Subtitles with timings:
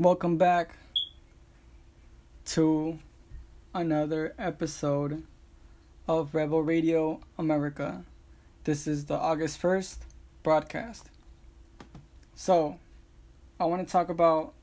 [0.00, 0.76] Welcome back
[2.46, 2.98] to
[3.74, 5.24] another episode
[6.08, 8.02] of Rebel Radio America.
[8.64, 9.98] This is the August 1st
[10.42, 11.10] broadcast.
[12.34, 12.78] So,
[13.60, 14.54] I want to talk about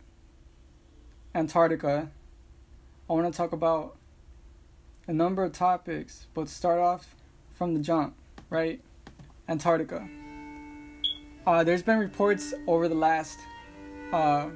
[1.36, 2.10] Antarctica.
[3.08, 3.96] I want to talk about
[5.06, 7.14] a number of topics, but start off
[7.54, 8.16] from the jump,
[8.50, 8.82] right?
[9.48, 10.10] Antarctica.
[11.46, 13.38] Uh, there's been reports over the last
[14.12, 14.48] uh,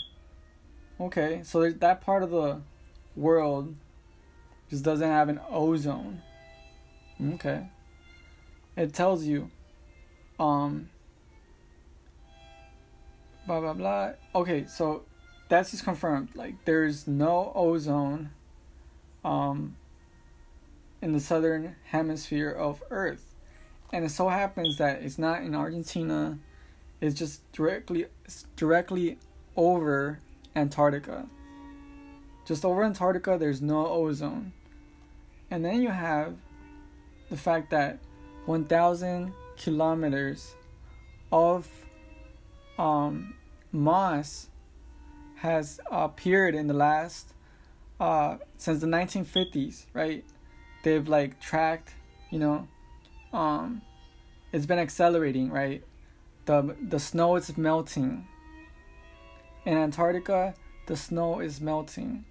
[1.01, 2.61] Okay, so that part of the
[3.17, 3.75] world
[4.71, 6.23] just doesn't have an ozone.
[7.21, 7.69] Okay,
[8.77, 9.51] it tells you,
[10.39, 10.89] um,
[13.47, 14.13] blah blah blah.
[14.35, 15.03] Okay, so
[15.55, 16.31] that's just confirmed.
[16.35, 18.31] Like there's no ozone
[19.25, 19.77] um
[21.01, 23.35] in the southern hemisphere of Earth.
[23.93, 26.39] And it so happens that it's not in Argentina.
[27.01, 29.19] It's just directly it's directly
[29.57, 30.19] over
[30.57, 31.27] Antarctica.
[32.45, 34.53] Just over Antarctica there's no ozone.
[35.51, 36.35] And then you have
[37.31, 37.99] the fact that
[38.47, 40.55] 1000 kilometers
[41.31, 41.69] of
[42.77, 43.35] um,
[43.71, 44.49] moss
[45.45, 47.35] has appeared in the last
[48.01, 50.25] uh, since the 1950s, right?
[50.83, 51.93] They've like tracked,
[52.31, 52.67] you know,
[53.31, 53.83] um,
[54.53, 55.85] it's been accelerating, right?
[56.47, 58.27] The the snow is melting.
[59.67, 60.55] In Antarctica,
[60.87, 62.25] the snow is melting.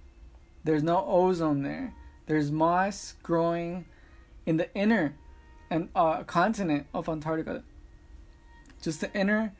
[0.64, 1.94] There's no ozone there.
[2.26, 3.84] There's moss growing
[4.44, 5.14] in the inner
[5.70, 7.62] and uh, continent of Antarctica.
[8.82, 9.52] Just the inner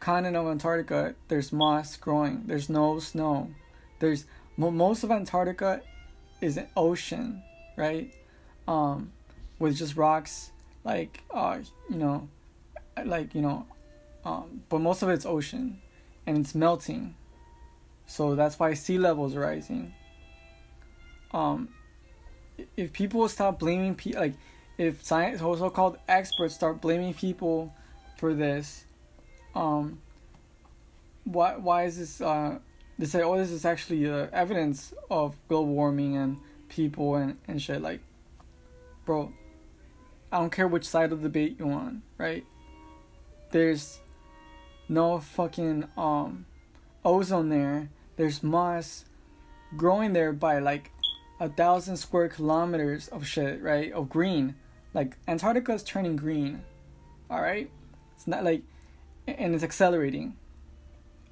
[0.00, 2.44] continent of Antarctica, there's moss growing.
[2.46, 3.50] There's no snow.
[3.98, 4.26] There's
[4.56, 5.82] most of Antarctica
[6.40, 7.42] is an ocean,
[7.76, 8.12] right?
[8.66, 9.12] Um,
[9.58, 10.50] with just rocks,
[10.84, 12.28] like uh, you know,
[13.04, 13.66] like you know,
[14.24, 15.80] um, but most of it's ocean,
[16.26, 17.14] and it's melting.
[18.06, 19.94] So that's why sea levels are rising.
[21.32, 21.68] Um,
[22.76, 24.34] if people stop blaming people, like
[24.78, 27.74] if science, so-called experts start blaming people
[28.16, 28.84] for this,
[29.58, 29.98] um,
[31.24, 32.20] why why is this?
[32.20, 32.58] Uh,
[32.98, 36.38] they say, oh, this is actually uh, evidence of global warming and
[36.68, 37.82] people and and shit.
[37.82, 38.00] Like,
[39.04, 39.32] bro,
[40.30, 42.44] I don't care which side of the debate you're on, right?
[43.50, 43.98] There's
[44.88, 46.46] no fucking um
[47.04, 47.90] ozone there.
[48.16, 49.04] There's moss
[49.76, 50.92] growing there by like
[51.40, 53.92] a thousand square kilometers of shit, right?
[53.92, 54.54] Of green.
[54.94, 56.62] Like Antarctica is turning green.
[57.28, 57.70] All right?
[58.16, 58.62] It's not like
[59.36, 60.36] and it's accelerating.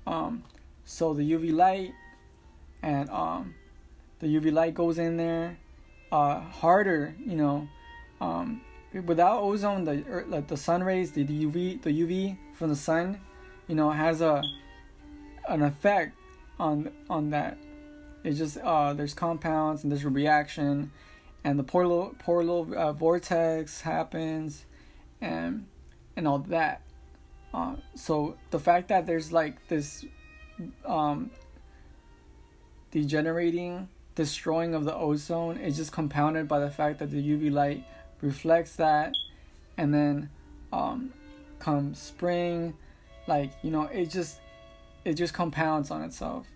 [0.07, 0.45] Um,
[0.85, 1.93] so the UV light
[2.83, 3.55] and um,
[4.21, 5.59] the UV light goes in there
[6.13, 7.69] uh, harder, you know.
[8.21, 8.63] Um,
[9.05, 13.21] without ozone, the like the sun rays, the, the UV, the UV from the sun,
[13.69, 14.43] you know, has a
[15.49, 16.17] an effect
[16.59, 17.59] on on that.
[18.25, 20.91] It's just uh, there's compounds and there's a reaction,
[21.45, 24.65] and the polar polar uh, vortex happens,
[25.21, 25.67] and
[26.17, 26.83] and all that.
[27.57, 30.05] Uh, so the fact that there's like this
[30.85, 31.31] um,
[32.91, 37.83] degenerating, destroying of the ozone is just compounded by the fact that the UV light
[38.21, 39.15] reflects that,
[39.79, 40.29] and then
[40.71, 41.15] um,
[41.59, 42.75] come spring,
[43.27, 44.41] like you know, it just
[45.07, 46.47] it just compounds on itself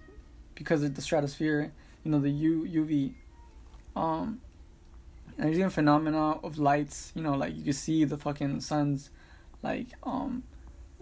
[0.55, 1.73] because of the stratosphere,
[2.05, 3.15] you know, the U UV.
[3.97, 4.43] Um,
[5.39, 9.09] and there's even phenomena of lights, you know, like you can see the fucking sun's
[9.63, 10.43] like um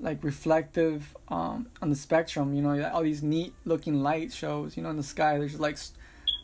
[0.01, 2.55] like reflective um, on the spectrum.
[2.55, 4.77] You know, all these neat looking light shows.
[4.77, 5.79] You know, in the sky, there's like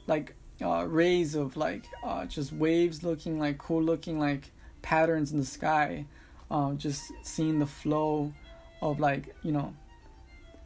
[0.07, 4.51] like uh, rays of like uh, just waves looking like cool looking like
[4.83, 6.07] patterns in the sky.
[6.51, 8.33] Um, just seeing the flow
[8.83, 9.75] of like you know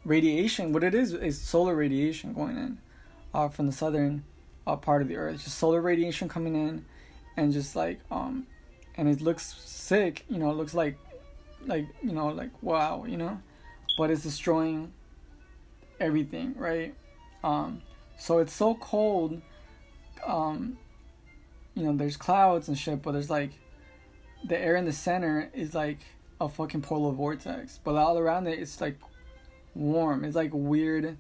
[0.05, 0.73] radiation.
[0.73, 2.79] What it is is solar radiation going in
[3.32, 4.25] uh, from the southern
[4.67, 5.44] uh, part of the earth.
[5.44, 6.85] Just solar radiation coming in,
[7.37, 8.46] and just like um,
[8.96, 10.25] and it looks sick.
[10.29, 10.99] You know, it looks like
[11.66, 13.40] like you know like wow you know
[13.99, 14.93] but it's destroying
[16.00, 16.94] everything, right?
[17.43, 17.82] Um,
[18.16, 19.43] so it's so cold.
[20.26, 20.78] Um,
[21.75, 23.52] you know, there's clouds and shit, but there's like
[24.44, 25.99] the air in the center is like
[26.40, 28.99] a fucking polar vortex, but all around it it's like
[29.75, 30.25] warm.
[30.25, 31.16] It's like weird,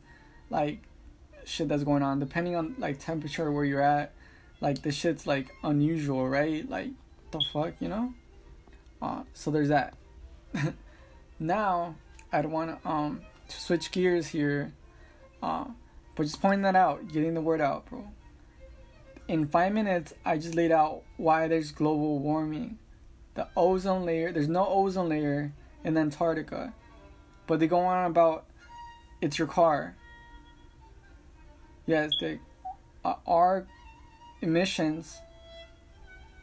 [0.50, 0.82] like
[1.44, 2.18] shit that's going on.
[2.18, 4.12] Depending on like temperature where you're at,
[4.60, 6.68] like the shit's like unusual, right?
[6.68, 6.90] Like
[7.30, 8.14] the fuck, you know?
[9.00, 9.94] Uh, so there's that.
[11.38, 11.94] now
[12.32, 14.72] I'd want to um switch gears here,
[15.42, 15.64] uh,
[16.14, 18.06] but just pointing that out, getting the word out, bro.
[19.26, 22.78] In five minutes, I just laid out why there's global warming.
[23.34, 25.52] The ozone layer, there's no ozone layer
[25.84, 26.72] in Antarctica,
[27.46, 28.46] but they go on about
[29.20, 29.96] it's your car.
[31.86, 32.40] Yes, they,
[33.04, 33.66] uh, our
[34.40, 35.20] emissions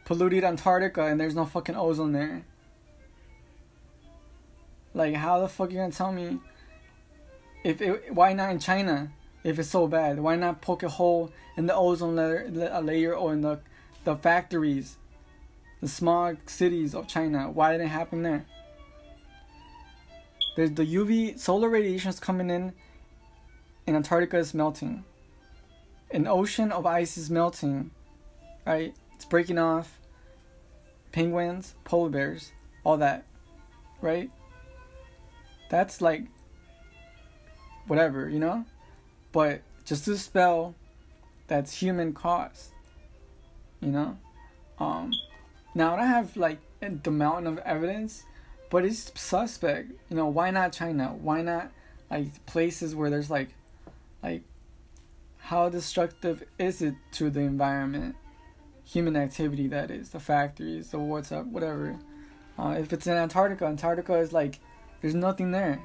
[0.04, 2.44] polluted Antarctica and there's no fucking ozone there.
[4.96, 6.40] Like, how the fuck you gonna tell me
[7.62, 9.12] if it, why not in China
[9.44, 10.18] if it's so bad?
[10.18, 12.48] Why not poke a hole in the ozone layer,
[12.80, 13.60] layer or in the
[14.04, 14.96] the factories,
[15.82, 17.50] the smog cities of China?
[17.50, 18.46] Why didn't it happen there?
[20.56, 22.72] There's the UV solar radiation is coming in,
[23.86, 25.04] and Antarctica is melting.
[26.10, 27.90] An ocean of ice is melting,
[28.66, 28.94] right?
[29.14, 29.98] It's breaking off.
[31.12, 32.52] Penguins, polar bears,
[32.82, 33.26] all that,
[34.00, 34.30] right?
[35.68, 36.24] That's like
[37.86, 38.64] whatever, you know?
[39.32, 40.74] But just to spell
[41.46, 42.70] that's human caused.
[43.80, 44.18] You know?
[44.78, 45.12] Um
[45.74, 48.24] now I don't have like the mountain of evidence,
[48.70, 49.90] but it's suspect.
[50.10, 51.14] You know, why not China?
[51.20, 51.70] Why not
[52.10, 53.50] like places where there's like
[54.22, 54.42] like
[55.38, 58.16] how destructive is it to the environment?
[58.84, 61.98] Human activity that is, the factories, the what's up, whatever.
[62.58, 64.58] Uh, if it's in Antarctica, Antarctica is like
[65.06, 65.80] there's nothing there.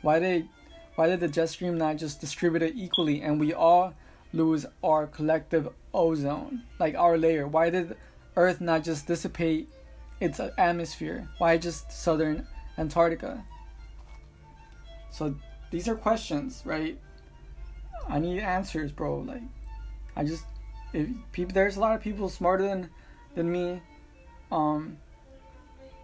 [0.00, 0.48] Why did
[0.94, 3.92] why did the jet stream not just distribute it equally and we all
[4.32, 7.46] lose our collective ozone, like our layer?
[7.46, 7.94] Why did
[8.34, 9.68] Earth not just dissipate
[10.18, 11.28] its atmosphere?
[11.36, 12.46] Why just southern
[12.78, 13.44] Antarctica?
[15.10, 15.34] So
[15.70, 16.98] these are questions, right?
[18.08, 19.18] I need answers, bro.
[19.18, 19.42] Like,
[20.16, 20.46] I just
[20.94, 22.88] if people, there's a lot of people smarter than
[23.34, 23.82] than me.
[24.50, 24.96] Um,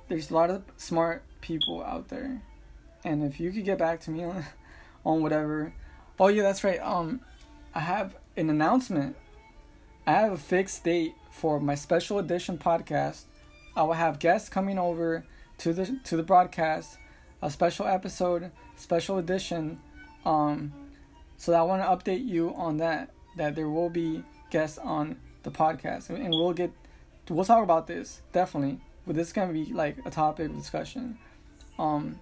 [0.08, 2.40] there's a lot of smart people out there.
[3.04, 4.44] And if you could get back to me on,
[5.04, 5.74] on whatever.
[6.18, 6.80] Oh yeah, that's right.
[6.80, 7.20] Um,
[7.74, 9.16] I have an announcement.
[10.06, 13.24] I have a fixed date for my special edition podcast.
[13.76, 15.24] I will have guests coming over
[15.58, 16.98] to the to the broadcast,
[17.40, 19.80] a special episode, special edition.
[20.24, 20.72] Um,
[21.36, 23.10] so I want to update you on that.
[23.36, 26.72] That there will be guests on the podcast, and we'll get
[27.28, 28.80] we'll talk about this definitely.
[29.06, 31.18] But this is gonna be like a topic of discussion.
[31.78, 32.20] Um,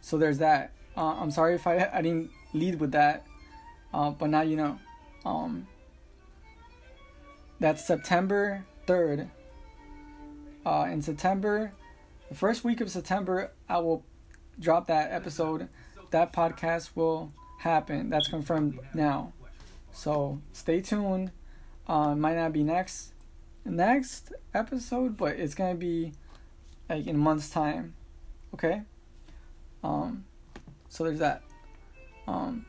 [0.00, 0.72] so there's that.
[0.96, 3.26] Uh, I'm sorry if I I didn't lead with that,
[3.92, 4.78] uh, but now you know.
[5.24, 5.66] Um,
[7.60, 9.28] that's September third.
[10.64, 11.72] Uh, in September,
[12.28, 14.04] the first week of September, I will
[14.60, 15.68] drop that episode.
[16.10, 18.10] That podcast will happen.
[18.10, 19.32] That's confirmed now.
[19.92, 21.32] So stay tuned.
[21.86, 23.12] Uh, might not be next
[23.64, 26.12] next episode, but it's gonna be
[26.88, 27.94] like in a month's time.
[28.54, 28.82] Okay.
[29.82, 30.24] Um,
[30.88, 31.42] so there's that.
[32.26, 32.66] Um,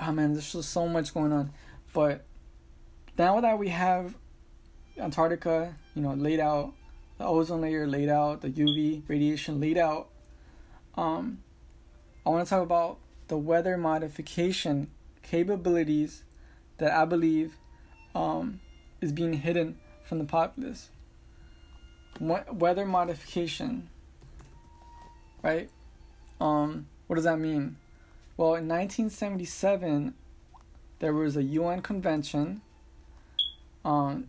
[0.00, 1.52] oh man, there's just so much going on.
[1.92, 2.24] But
[3.16, 4.14] now that we have
[4.98, 6.72] Antarctica, you know, laid out,
[7.18, 10.08] the ozone layer laid out, the UV radiation laid out,
[10.96, 11.38] um,
[12.26, 14.90] I want to talk about the weather modification
[15.22, 16.24] capabilities
[16.78, 17.54] that I believe
[18.14, 18.60] um,
[19.00, 20.90] is being hidden from the populace
[22.20, 23.88] weather modification,
[25.44, 25.68] right?
[26.40, 27.76] Um, what does that mean?
[28.36, 30.14] Well, in 1977,
[30.98, 32.62] there was a UN convention
[33.84, 34.28] on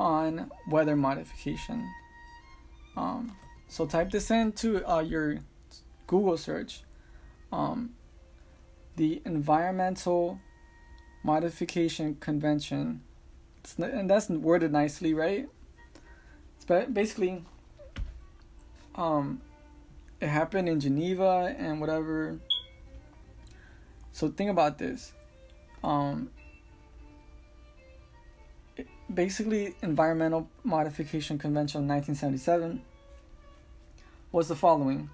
[0.00, 1.88] on weather modification.
[2.96, 3.36] Um,
[3.68, 5.38] so type this into uh, your
[6.06, 6.82] Google search.
[7.52, 7.94] Um,
[8.96, 10.40] the Environmental
[11.22, 13.02] Modification Convention.
[13.58, 15.48] It's, and that's worded nicely, right?
[16.66, 17.44] But basically,
[18.94, 19.40] um,
[20.20, 22.38] it happened in Geneva and whatever.
[24.12, 25.12] So think about this.
[25.82, 26.30] Um,
[29.12, 32.82] basically, Environmental Modification Convention of 1977
[34.32, 35.10] was the following: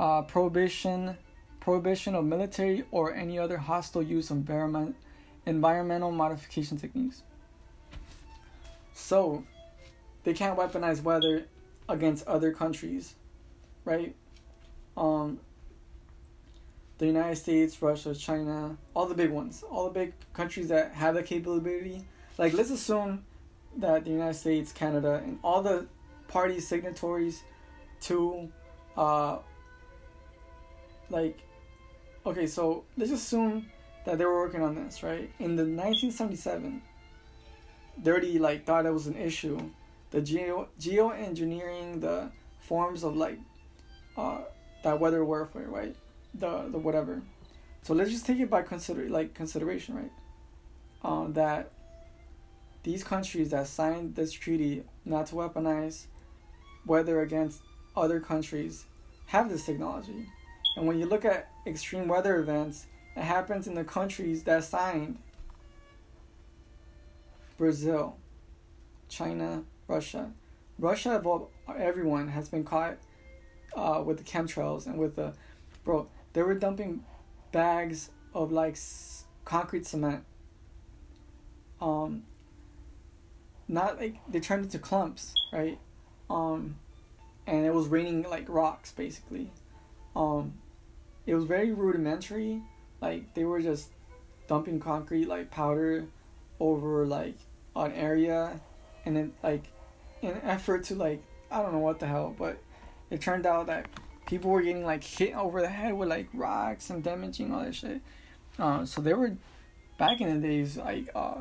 [0.00, 1.16] uh, prohibition,
[1.60, 4.96] prohibition of military or any other hostile use of environment,
[5.46, 7.22] environmental modification techniques.
[8.94, 9.44] So,
[10.22, 11.46] they can't weaponize weather
[11.88, 13.14] against other countries,
[13.84, 14.14] right?
[14.96, 15.40] Um,
[16.98, 21.14] the United States, Russia, China, all the big ones, all the big countries that have
[21.14, 22.04] the capability.
[22.38, 23.24] Like, let's assume
[23.76, 25.86] that the United States, Canada, and all the
[26.28, 27.42] party signatories
[28.02, 28.48] to,
[28.96, 29.38] uh,
[31.10, 31.38] like,
[32.24, 33.66] okay, so let's assume
[34.04, 35.30] that they were working on this, right?
[35.38, 36.82] In the 1977,
[38.02, 39.58] they already like thought it was an issue.
[40.10, 43.38] The geo geoengineering, the forms of like,
[44.16, 44.38] uh,
[44.82, 45.94] that weather warfare, right?
[46.34, 47.22] The the whatever.
[47.82, 50.12] So let's just take it by consider like consideration, right?
[51.02, 51.70] Uh, that
[52.82, 56.06] these countries that signed this treaty not to weaponize
[56.86, 57.62] weather against
[57.96, 58.84] other countries
[59.26, 60.26] have this technology.
[60.76, 65.18] And when you look at extreme weather events, it happens in the countries that signed
[67.56, 68.16] Brazil,
[69.08, 70.32] China, Russia.
[70.78, 72.96] Russia, of all, everyone, has been caught
[73.74, 75.34] uh, with the chemtrails and with the.
[75.84, 77.04] Bro, they were dumping
[77.52, 80.24] bags of like s- concrete cement.
[81.80, 82.24] Um,
[83.68, 85.78] not like they turned into clumps, right?
[86.30, 86.76] Um,
[87.46, 89.50] and it was raining like rocks basically.
[90.16, 90.54] Um,
[91.26, 92.62] it was very rudimentary.
[93.00, 93.90] Like they were just
[94.48, 96.06] dumping concrete like powder
[96.60, 97.36] over like
[97.76, 98.60] an area,
[99.04, 99.64] and then like
[100.22, 102.58] in an effort to like I don't know what the hell, but
[103.14, 103.86] it turned out that
[104.26, 107.72] people were getting like hit over the head with like rocks and damaging all that
[107.72, 108.00] shit.
[108.58, 109.36] Uh, so they were
[109.98, 111.36] back in the days like uh,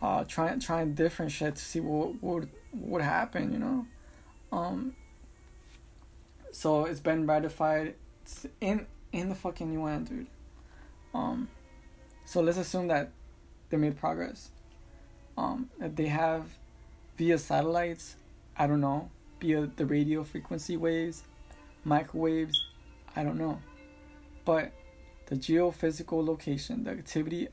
[0.00, 3.86] uh, trying trying different shit to see what would would happen, you know.
[4.50, 4.96] Um,
[6.52, 7.94] so it's been ratified
[8.62, 10.26] in in the fucking UN, dude.
[11.12, 11.48] Um,
[12.24, 13.10] so let's assume that
[13.68, 14.50] they made progress.
[15.36, 16.46] Um, that they have
[17.18, 18.16] via satellites,
[18.56, 21.22] I don't know, via the radio frequency waves,
[21.84, 22.64] microwaves,
[23.14, 23.60] I don't know.
[24.44, 24.72] But
[25.26, 27.48] the geophysical location, the activity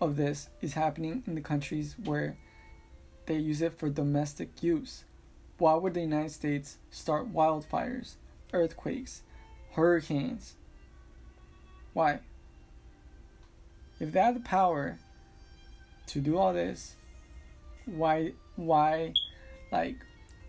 [0.00, 2.36] of this is happening in the countries where
[3.26, 5.04] they use it for domestic use.
[5.58, 8.14] Why would the United States start wildfires,
[8.52, 9.22] earthquakes,
[9.72, 10.54] hurricanes?
[11.92, 12.20] Why?
[13.98, 14.98] If they have the power
[16.06, 16.94] to do all this,
[17.84, 19.14] why why
[19.72, 19.96] like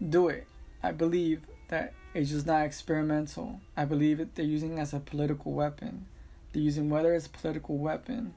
[0.07, 0.45] do it?
[0.81, 3.61] I believe that it's just not experimental.
[3.77, 6.05] I believe that they're using it as a political weapon.
[6.51, 8.33] They're using weather as a political weapon.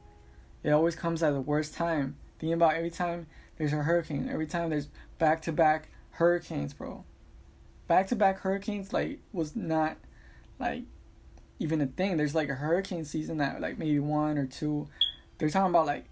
[0.62, 2.16] It always comes at the worst time.
[2.38, 7.04] Think about every time there's a hurricane, every time there's back to back hurricanes, bro.
[7.88, 9.96] Back to back hurricanes like was not
[10.58, 10.84] like
[11.58, 12.16] even a thing.
[12.16, 14.88] There's like a hurricane season that like maybe one or two.
[15.38, 16.06] They're talking about like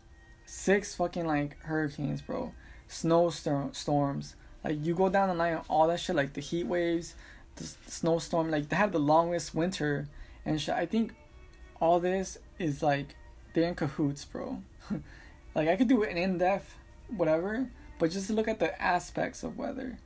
[0.46, 2.52] six fucking like hurricanes, bro.
[2.88, 4.34] Snowstorm storms.
[4.64, 7.14] Like you go down the line, all that shit, like the heat waves,
[7.56, 8.50] the snowstorm.
[8.50, 10.08] Like they had the longest winter
[10.44, 10.74] and shit.
[10.74, 11.14] I think
[11.80, 13.16] all this is like
[13.54, 14.62] they're in cahoots, bro.
[15.54, 16.74] like I could do an in depth
[17.16, 19.98] whatever, but just look at the aspects of weather,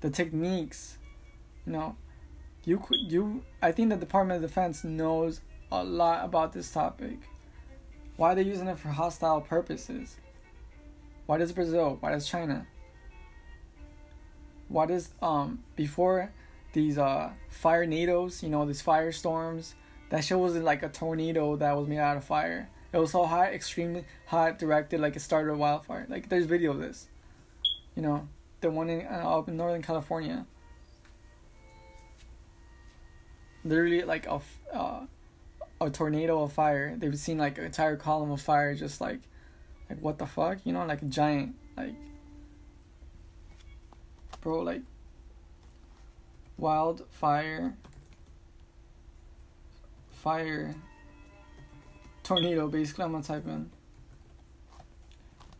[0.00, 0.98] the techniques,
[1.66, 1.96] you know.
[2.64, 7.18] You could you I think the Department of Defense knows a lot about this topic.
[8.16, 10.16] Why are they using it for hostile purposes?
[11.26, 11.96] Why does Brazil?
[12.00, 12.66] Why does China?
[14.72, 16.32] Why does um before
[16.72, 19.74] these uh fire nados, you know, these firestorms,
[20.10, 22.68] that shit wasn't like a tornado that was made out of fire.
[22.92, 26.06] It was so hot, extremely hot, directed like it started a wildfire.
[26.08, 27.08] Like there's video of this.
[27.94, 28.28] You know,
[28.60, 30.46] the one in uh, up in Northern California.
[33.64, 34.40] Literally like a
[34.72, 35.06] uh,
[35.80, 36.96] a tornado of fire.
[36.96, 39.20] They've seen like an entire column of fire, just like
[39.90, 41.94] like what the fuck, you know, like a giant like
[44.42, 44.82] bro like
[46.58, 47.74] wildfire
[50.10, 50.74] fire
[52.22, 53.70] tornado basically i'm gonna type in.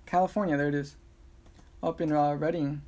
[0.05, 0.97] California there it is.
[1.83, 2.83] Up in uh, redding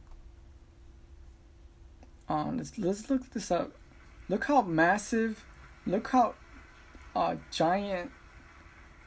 [2.28, 3.72] um let's let's look this up.
[4.28, 5.44] Look how massive
[5.86, 6.34] look how
[7.14, 8.10] uh giant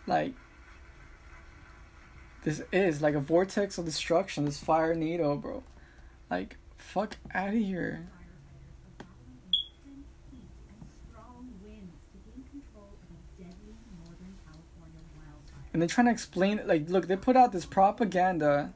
[0.06, 0.34] like
[2.44, 5.64] this is like a vortex of destruction this fire needle bro.
[6.30, 8.08] Like fuck out of here.
[15.74, 18.74] And they're trying to explain it like look they put out this propaganda.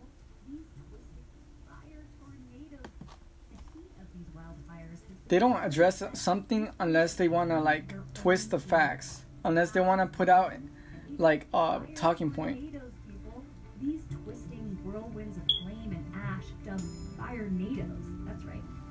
[5.27, 9.23] They don't address something unless they want to like twist the facts.
[9.43, 10.53] Unless they want to put out
[11.17, 12.75] like a talking point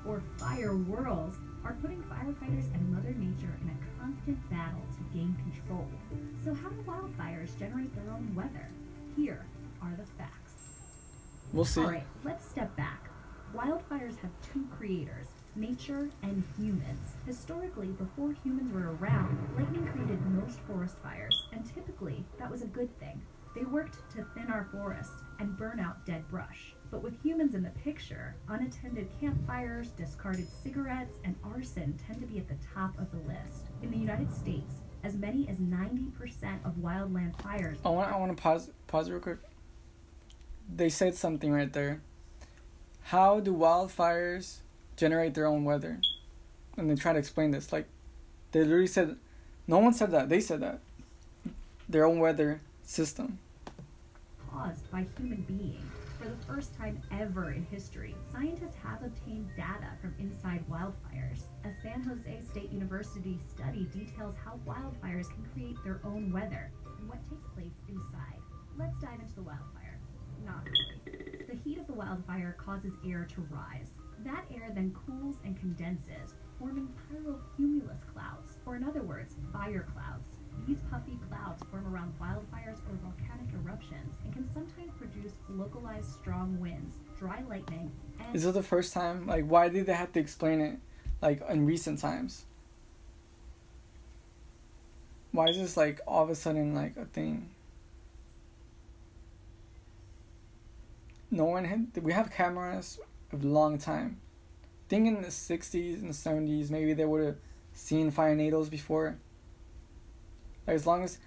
[0.05, 5.35] or fire whirls are putting firefighters and mother nature in a constant battle to gain
[5.35, 5.87] control.
[6.43, 8.67] So, how do wildfires generate their own weather?
[9.15, 9.45] Here
[9.81, 10.53] are the facts.
[11.53, 11.81] We'll see.
[11.81, 13.09] All right, let's step back.
[13.55, 17.17] Wildfires have two creators nature and humans.
[17.25, 22.67] Historically, before humans were around, lightning created most forest fires, and typically that was a
[22.67, 23.21] good thing.
[23.53, 26.73] They worked to thin our forests and burn out dead brush.
[26.91, 32.37] But with humans in the picture, unattended campfires, discarded cigarettes, and arson tend to be
[32.37, 33.67] at the top of the list.
[33.81, 38.35] In the United States, as many as 90% of wildland fires I want I want
[38.35, 39.37] to pause pause real quick.
[40.73, 42.01] They said something right there.
[43.03, 44.57] How do wildfires
[44.95, 45.99] generate their own weather?
[46.77, 47.71] And they try to explain this.
[47.71, 47.87] Like
[48.51, 49.17] they literally said
[49.65, 50.29] no one said that.
[50.29, 50.79] They said that.
[51.89, 53.39] Their own weather system.
[54.51, 56.00] caused by human beings.
[56.21, 61.45] For the first time ever in history, scientists have obtained data from inside wildfires.
[61.65, 67.09] A San Jose State University study details how wildfires can create their own weather and
[67.09, 68.37] what takes place inside.
[68.77, 69.99] Let's dive into the wildfire.
[70.45, 71.45] Not really.
[71.47, 73.89] The heat of the wildfire causes air to rise.
[74.23, 80.37] That air then cools and condenses, forming pyrocumulus clouds, or in other words, fire clouds.
[80.67, 86.59] These puffy clouds form around wildfires or volcanic eruptions and can sometimes produce localized strong
[86.59, 89.25] winds, dry lightning, and Is it the first time?
[89.25, 90.79] Like why did they have to explain it
[91.21, 92.45] like in recent times?
[95.31, 97.49] Why is this like all of a sudden like a thing?
[101.31, 102.99] No one had we have cameras
[103.33, 104.19] a long time.
[104.63, 107.37] I think in the 60s and the 70s maybe they would have
[107.73, 109.17] seen fire needles before.
[110.67, 111.17] Like, as long as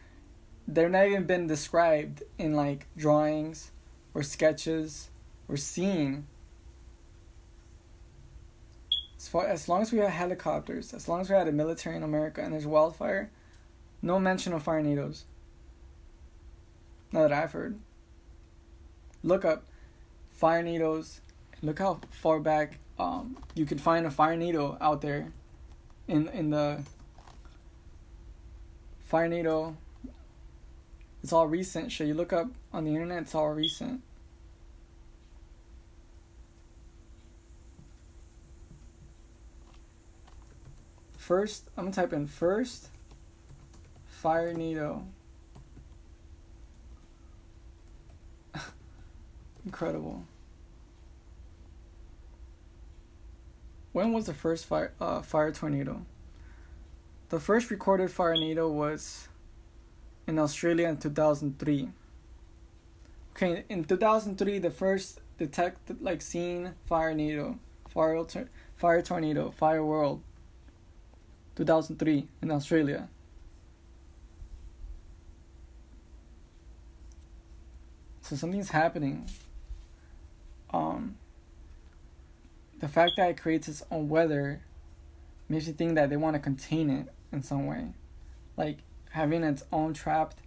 [0.67, 3.71] they're not even been described in like drawings
[4.15, 5.11] or sketches
[5.49, 6.27] or seen.
[9.19, 11.97] As far as long as we had helicopters, as long as we had a military
[11.97, 13.31] in America and there's wildfire,
[14.03, 15.25] no mention of fire needles.
[17.13, 17.79] Not that I've heard.
[19.23, 19.65] Look up
[20.33, 21.21] fire needles.
[21.63, 25.33] Look how far back um, you can find a fire needle out there
[26.07, 26.83] in in the
[29.15, 29.77] fire needle
[31.23, 32.09] it's all recent shit.
[32.09, 34.03] You look up on the internet, it's all recent.
[41.17, 42.89] First, I'm gonna type in first
[44.07, 45.07] fire needle.
[49.65, 50.25] Incredible.
[53.93, 56.05] When was the first fire uh, fire tornado?
[57.35, 59.27] The first recorded fire tornado was
[60.29, 61.89] in Australia in 2003.
[63.33, 68.25] Okay, in 2003, the first detected like seen fire needle, fire
[68.77, 70.23] fire tornado, fire whirl.
[71.57, 73.09] 2003 in Australia.
[78.23, 79.29] So something's happening.
[80.73, 81.17] Um,
[82.79, 84.61] the fact that it creates its own weather
[85.49, 87.89] makes you think that they want to contain it in some way,
[88.57, 88.79] like
[89.11, 90.39] having its own trapped.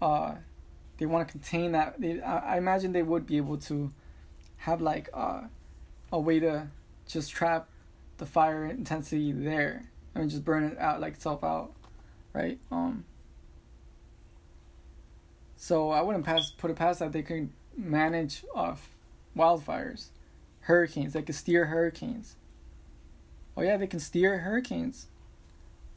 [0.00, 0.34] Uh,
[0.98, 2.00] they want to contain that.
[2.00, 3.92] They, I, I imagine they would be able to
[4.58, 5.42] have like uh,
[6.12, 6.68] a way to
[7.06, 7.68] just trap
[8.18, 11.72] the fire intensity there I mean, just burn it out like itself out,
[12.32, 12.58] right?
[12.70, 13.04] Um.
[15.56, 18.74] So I wouldn't pass put it past that they can manage uh,
[19.36, 20.08] wildfires,
[20.60, 21.14] hurricanes.
[21.14, 22.36] They can steer hurricanes.
[23.56, 25.06] Oh yeah, they can steer hurricanes.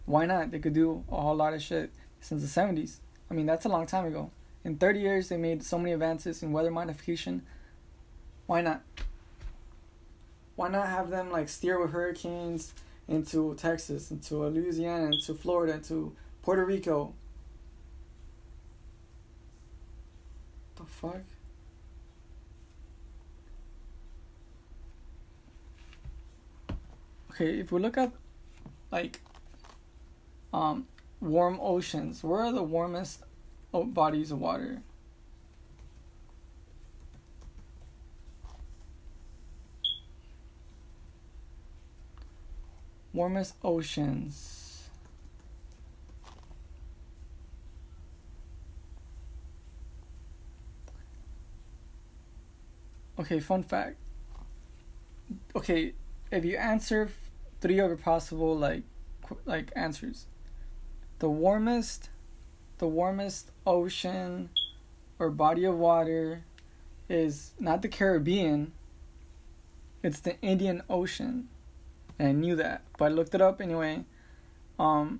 [0.06, 0.52] Why not?
[0.52, 3.00] They could do a whole lot of shit since the seventies.
[3.30, 4.32] I mean, that's a long time ago.
[4.64, 7.44] In thirty years, they made so many advances in weather modification.
[8.46, 8.82] Why not?
[10.56, 12.74] Why not have them like steer with hurricanes?
[13.08, 17.14] into Texas, into Louisiana, into Florida, into Puerto Rico.
[20.76, 21.22] The fuck?
[27.32, 28.12] Okay, if we look at
[28.92, 29.20] like
[30.54, 30.88] um
[31.20, 33.24] warm oceans, where are the warmest
[33.72, 34.82] bodies of water?
[43.16, 44.84] warmest oceans.
[53.18, 53.96] Okay, fun fact.
[55.56, 55.94] Okay,
[56.32, 57.10] if you answer
[57.62, 58.84] three of the possible like
[59.46, 60.28] like answers,
[61.20, 62.10] the warmest,
[62.78, 64.50] the warmest ocean
[65.20, 66.44] or body of water
[67.10, 68.74] is not the Caribbean.
[70.04, 71.50] It's the Indian Ocean
[72.18, 74.06] and I knew that, but I looked it up anyway.
[74.80, 75.20] Um,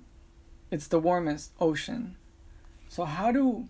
[0.70, 2.16] it's the warmest ocean.
[2.88, 3.68] So how do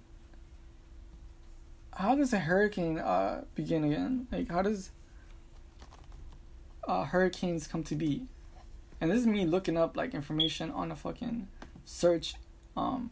[1.93, 4.29] how does a hurricane uh begin again?
[4.31, 4.91] Like how does
[6.87, 8.27] uh hurricanes come to be?
[9.01, 11.49] And this is me looking up like information on a fucking
[11.87, 12.35] search
[12.77, 13.11] um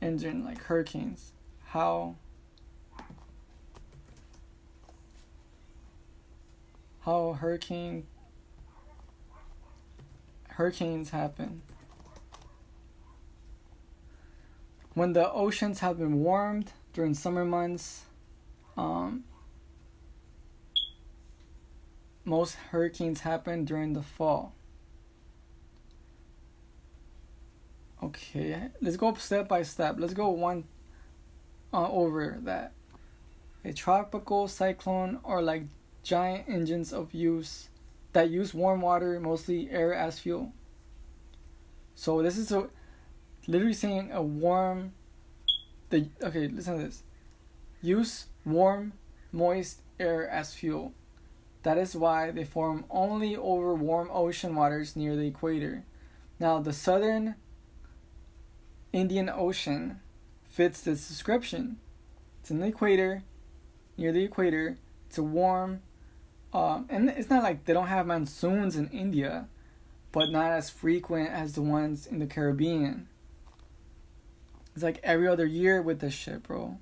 [0.00, 1.32] engine like hurricanes.
[1.66, 2.16] How
[7.00, 8.06] how hurricane
[10.48, 11.62] hurricanes happen.
[14.94, 18.02] When the oceans have been warmed during summer months,
[18.76, 19.24] um,
[22.24, 24.52] most hurricanes happen during the fall.
[28.10, 29.94] Okay, let's go step by step.
[29.98, 30.64] Let's go one
[31.72, 32.72] uh, over that.
[33.64, 35.62] A tropical cyclone or like
[36.02, 37.68] giant engines of use
[38.12, 40.52] that use warm water, mostly air as fuel.
[41.94, 42.68] So this is a
[43.46, 44.92] literally saying a warm
[45.90, 47.04] the okay, listen to this.
[47.80, 48.94] Use warm,
[49.30, 50.94] moist air as fuel.
[51.62, 55.84] That is why they form only over warm ocean waters near the equator.
[56.40, 57.36] Now, the southern
[58.92, 60.00] Indian Ocean
[60.44, 61.78] fits this description.
[62.40, 63.22] It's in the equator,
[63.96, 64.78] near the equator.
[65.06, 65.82] It's a warm,
[66.52, 69.48] um, and it's not like they don't have monsoons in India,
[70.12, 73.08] but not as frequent as the ones in the Caribbean.
[74.74, 76.78] It's like every other year with this shit, bro.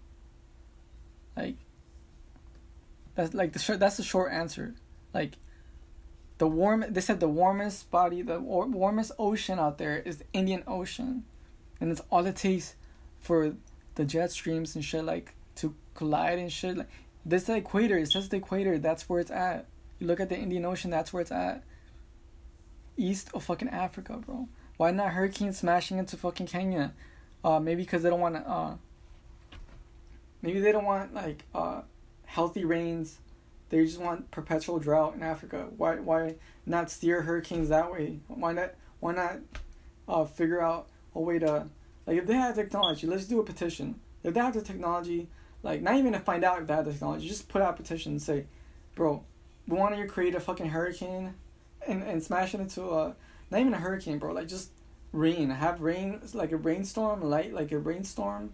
[1.37, 1.57] Like
[3.14, 3.81] that's like the short.
[3.81, 4.75] That's the short answer.
[5.12, 5.33] Like
[6.38, 6.85] the warm.
[6.88, 11.25] They said the warmest body, the warmest ocean out there is the Indian Ocean,
[11.81, 12.75] and it's all it takes
[13.21, 13.55] for
[13.95, 16.77] the jet streams and shit like to collide and shit.
[16.79, 16.88] Like
[17.25, 17.99] this the equator.
[17.99, 18.79] It says the equator.
[18.79, 19.67] That's where it's at.
[19.99, 20.91] You look at the Indian Ocean.
[20.91, 21.62] That's where it's at.
[22.97, 24.49] East of fucking Africa, bro.
[24.77, 26.93] Why not hurricanes smashing into fucking Kenya?
[27.45, 28.49] Uh, maybe because they don't want to.
[28.49, 28.77] Uh,
[30.43, 31.83] maybe they don't want like uh,
[32.25, 33.19] healthy rains.
[33.71, 35.67] They just want perpetual drought in Africa.
[35.77, 38.21] Why why not steer hurricanes that way?
[38.29, 39.38] Why not why not
[40.09, 41.66] uh, figure out a way to
[42.07, 44.00] like if they have technology, let's do a petition.
[44.22, 45.28] If they have the technology,
[45.62, 47.76] like not even to find out if they have the technology, just put out a
[47.76, 48.46] petition and say,
[48.94, 49.22] bro,
[49.66, 51.35] we want you to create a fucking hurricane
[51.87, 53.14] and, and smash it into a
[53.50, 54.33] not even a hurricane, bro.
[54.33, 54.70] Like just
[55.12, 55.50] rain.
[55.50, 58.52] Have rain like a rainstorm, light like a rainstorm.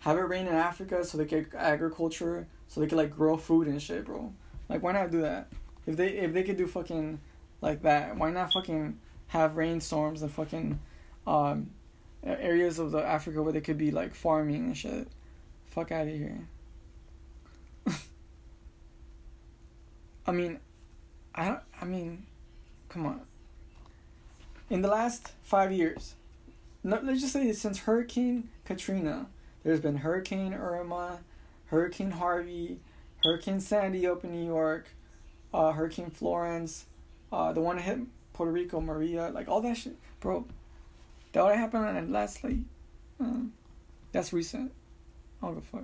[0.00, 3.66] Have it rain in Africa so they get agriculture, so they can like grow food
[3.66, 4.32] and shit, bro.
[4.68, 5.48] Like why not do that?
[5.86, 7.20] If they if they could do fucking
[7.60, 8.98] like that, why not fucking
[9.28, 10.78] have rainstorms and fucking
[11.26, 11.70] um
[12.24, 15.08] areas of the Africa where they could be like farming and shit.
[15.66, 16.46] Fuck out of here.
[20.26, 20.60] I mean,
[21.34, 22.26] I don't, I mean,
[22.88, 23.20] come on
[24.70, 26.14] in the last five years,
[26.82, 29.26] let's just say since Hurricane Katrina,
[29.62, 31.20] there's been Hurricane Irma,
[31.66, 32.80] Hurricane Harvey,
[33.22, 34.88] Hurricane Sandy up in New York,
[35.52, 36.86] uh, Hurricane Florence,
[37.32, 38.00] uh, the one that hit
[38.32, 40.46] Puerto Rico, Maria, like all that shit, bro.
[41.34, 42.60] That what happened and lastly,
[43.18, 43.52] um,
[44.12, 44.70] that's recent.
[45.42, 45.82] Give a fuck.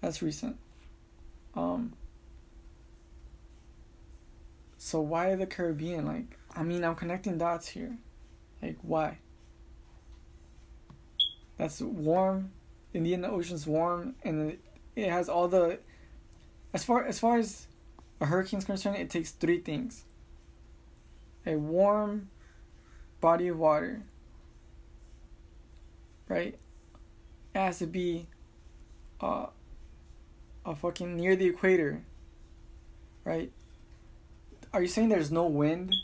[0.00, 0.56] That's recent.
[1.54, 1.92] Um.
[4.76, 6.06] So why the Caribbean?
[6.06, 7.96] Like, I mean, I'm connecting dots here.
[8.60, 9.18] Like, why?
[11.56, 12.50] That's warm.
[12.92, 14.58] Indian Ocean's warm, and
[14.96, 15.78] it has all the.
[16.74, 17.68] As far as far as
[18.20, 20.04] a hurricane's concerned, it takes three things.
[21.46, 22.30] A warm
[23.20, 24.02] body of water.
[26.28, 26.58] Right.
[27.54, 28.26] It has to be.
[29.20, 29.46] Uh,
[30.68, 32.04] a fucking near the equator.
[33.24, 33.50] Right.
[34.72, 35.94] Are you saying there's no wind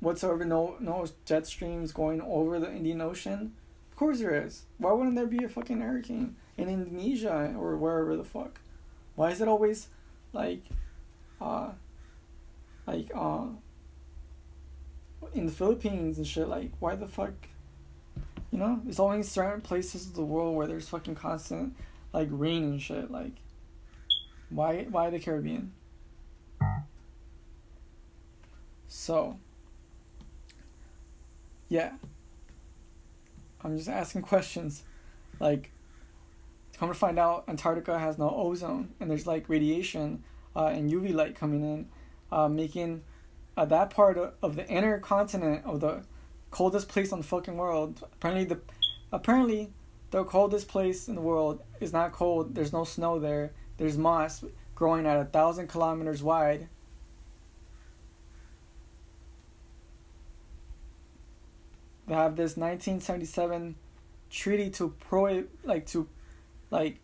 [0.00, 3.54] whatsoever, no no jet streams going over the Indian Ocean?
[3.90, 4.64] Of course there is.
[4.78, 8.60] Why wouldn't there be a fucking hurricane in Indonesia or wherever the fuck?
[9.16, 9.88] Why is it always
[10.32, 10.62] like
[11.40, 11.70] uh
[12.86, 13.46] like uh
[15.32, 17.34] in the Philippines and shit like why the fuck
[18.54, 21.74] you know, there's always certain places of the world where there's fucking constant
[22.12, 23.32] like rain and shit like
[24.48, 25.72] why why the Caribbean?
[28.86, 29.38] So
[31.68, 31.94] yeah.
[33.64, 34.84] I'm just asking questions.
[35.40, 35.72] Like,
[36.78, 40.22] come to find out, Antarctica has no ozone, and there's like radiation
[40.54, 41.88] uh, and UV light coming in,
[42.30, 43.02] uh, making
[43.56, 46.04] uh, that part of, of the inner continent of the
[46.54, 48.00] coldest place on the fucking world.
[48.14, 48.60] Apparently, the
[49.12, 49.72] apparently
[50.10, 52.54] the coldest place in the world is not cold.
[52.54, 53.52] There's no snow there.
[53.76, 56.68] There's moss growing at a thousand kilometers wide
[62.06, 63.76] they have this 1977
[64.30, 66.08] treaty to pro like to
[66.70, 66.98] like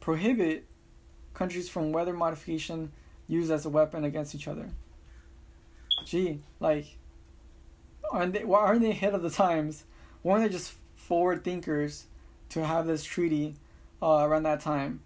[0.00, 0.66] prohibit
[1.34, 2.92] countries from weather modification
[3.28, 4.70] used as a weapon against each other.
[6.04, 6.96] Gee, like
[8.10, 9.84] aren't they why aren't they ahead of the times?
[10.22, 12.06] Weren't they just forward thinkers
[12.50, 13.56] to have this treaty
[14.02, 15.00] uh, around that time?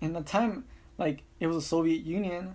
[0.00, 0.64] In the time
[0.98, 2.54] like it was the Soviet Union.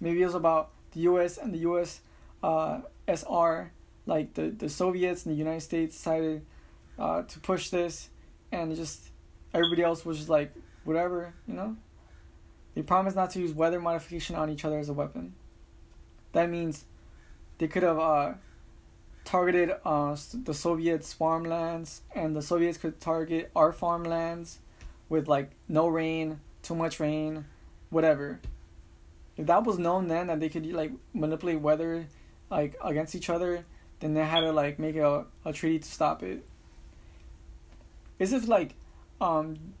[0.00, 1.36] Maybe it was about the U.S.
[1.36, 2.00] and the U.S.
[2.42, 3.72] Uh, SR,
[4.06, 6.46] like the the Soviets and the United States decided
[6.98, 8.08] uh, to push this,
[8.50, 9.10] and just
[9.52, 11.76] everybody else was just like whatever, you know.
[12.74, 15.34] They promised not to use weather modification on each other as a weapon.
[16.32, 16.84] That means
[17.60, 18.32] they could have uh,
[19.24, 24.60] targeted uh, the Soviets' farmlands, and the Soviets could target our farmlands
[25.10, 27.44] with like no rain, too much rain,
[27.90, 28.40] whatever.
[29.36, 32.06] If that was known then that they could like manipulate weather
[32.50, 33.66] like against each other,
[34.00, 36.42] then they had to like make a, a treaty to stop it.
[38.18, 38.74] Is if like
[39.20, 39.74] um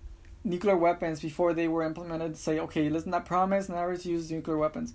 [0.44, 4.56] nuclear weapons before they were implemented say okay let's not promise never to use nuclear
[4.56, 4.94] weapons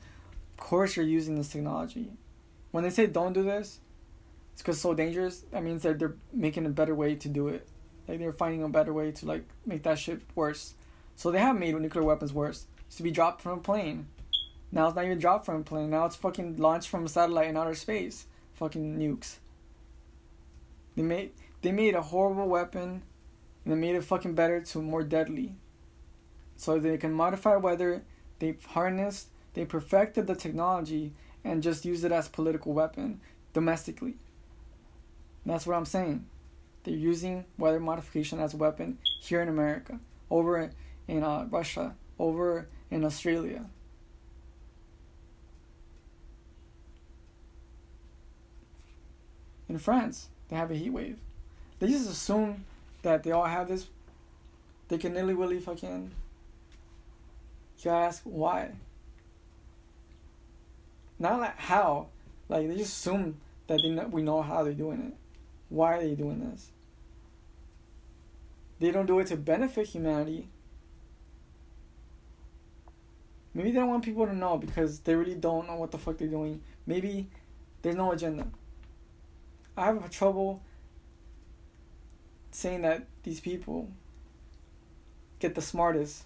[0.52, 2.10] of course you're using this technology
[2.76, 3.80] when they say don't do this
[4.54, 7.48] it's because it's so dangerous that means that they're making a better way to do
[7.48, 7.68] it
[8.08, 10.76] like they're finding a better way to like make that shit worse
[11.16, 12.64] so they have made nuclear weapons worse.
[12.64, 14.08] It used to be dropped from a plane.
[14.72, 15.90] Now it's not even dropped from a plane.
[15.90, 18.26] Now it's fucking launched from a satellite in outer space.
[18.56, 19.38] Fucking nukes.
[20.96, 23.02] They made they made a horrible weapon
[23.64, 25.56] and they made it fucking better to more deadly.
[26.58, 28.04] So they can modify weather,
[28.40, 31.14] They've harnessed, they perfected the technology
[31.45, 33.21] and just use it as political weapon
[33.53, 34.15] domestically.
[35.45, 36.25] that's what I'm saying.
[36.84, 39.99] They're using weather modification as a weapon here in America.
[40.29, 40.71] Over
[41.08, 43.65] in uh, Russia, over in Australia.
[49.69, 51.19] In France, they have a heat wave.
[51.79, 52.65] They just assume
[53.03, 53.88] that they all have this.
[54.88, 56.12] They can nilly willy fucking.
[57.79, 58.71] You ask why.
[61.17, 62.08] Not like how,
[62.49, 65.13] like they just assume that they know, we know how they're doing it.
[65.69, 66.71] Why are they doing this?
[68.80, 70.49] They don't do it to benefit humanity.
[73.54, 76.17] Maybe they don't want people to know because they really don't know what the fuck
[76.17, 76.62] they're doing.
[76.86, 77.30] Maybe
[77.82, 78.47] there's no agenda.
[79.78, 80.62] I have trouble
[82.51, 83.89] saying that these people
[85.39, 86.25] get the smartest.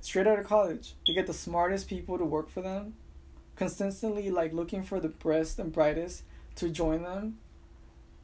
[0.00, 2.94] Straight out of college, they get the smartest people to work for them,
[3.60, 6.22] consistently like looking for the best and brightest
[6.54, 7.36] to join them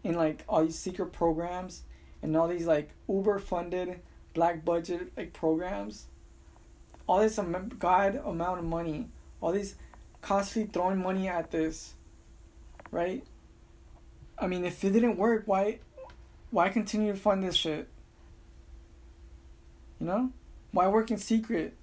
[0.03, 1.83] in like all these secret programs
[2.23, 4.01] and all these like uber funded
[4.33, 6.07] black budget like programs
[7.07, 7.39] all this
[7.79, 9.11] god amount of money,
[9.43, 9.77] all these
[10.23, 11.93] constantly throwing money at this,
[12.91, 13.23] right?
[14.39, 15.81] I mean, if it didn't work, why,
[16.51, 17.89] why continue to fund this shit?
[20.01, 20.33] You know,
[20.73, 21.75] why work in secret?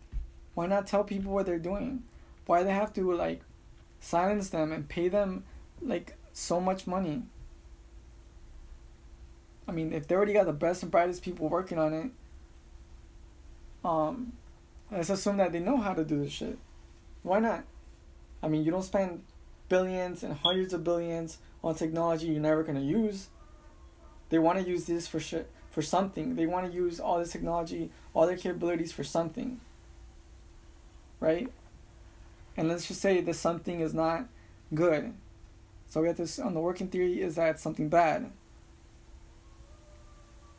[0.56, 2.02] Why not tell people what they're doing?
[2.46, 3.42] Why they have to like
[4.00, 5.44] silence them and pay them
[5.82, 7.24] like so much money?
[9.68, 12.12] I mean, if they already got the best and brightest people working on it,
[13.86, 14.34] um,
[14.96, 16.60] Let's assume that they know how to do this shit.
[17.24, 17.64] Why not?
[18.44, 19.24] I mean, you don't spend
[19.68, 23.30] billions and hundreds of billions on technology you're never gonna use.
[24.30, 26.36] They want to use this for shit for something.
[26.36, 29.60] They want to use all this technology, all their capabilities for something.
[31.20, 31.52] Right?
[32.56, 34.28] And let's just say that something is not
[34.74, 35.14] good.
[35.88, 38.32] So we have this on the working theory is that something bad.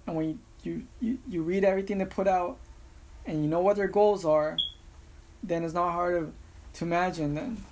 [0.07, 2.59] And when you, you, you, read everything they put out
[3.26, 4.57] and you know what their goals are,
[5.42, 6.33] then it's not hard
[6.72, 7.64] to, to imagine then.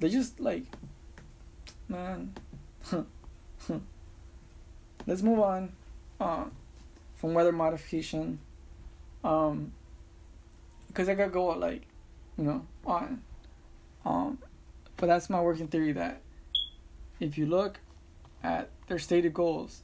[0.00, 0.64] They just like,
[1.88, 2.32] man.
[5.06, 5.72] Let's move on
[6.20, 6.44] uh,
[7.16, 8.38] from weather modification.
[9.24, 9.72] Um,
[10.86, 11.82] because I gotta go like,
[12.36, 13.22] you know, on.
[14.04, 14.38] Um,
[14.96, 16.22] but that's my working theory that
[17.20, 17.78] if you look
[18.42, 19.82] at their stated goals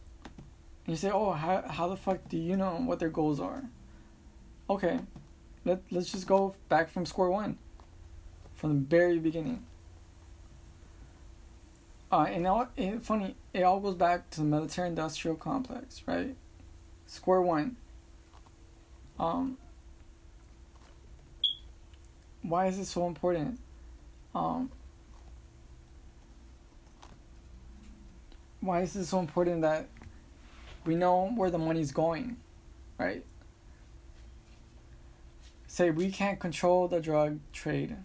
[0.87, 3.65] you say, oh, how, how the fuck do you know what their goals are?
[4.69, 5.01] Okay,
[5.65, 7.59] let, let's just go back from square one,
[8.55, 9.65] from the very beginning.
[12.13, 16.37] Uh, and it, funny, it all goes back to the military industrial complex, right?
[17.07, 17.77] Square one.
[19.19, 19.57] Um,
[22.43, 23.61] why is it so important?
[24.35, 24.71] Um,
[28.61, 29.89] why is it so important that
[30.85, 32.37] we know where the money's going,
[32.99, 33.25] right?
[35.75, 37.97] say we can't control the drug trade.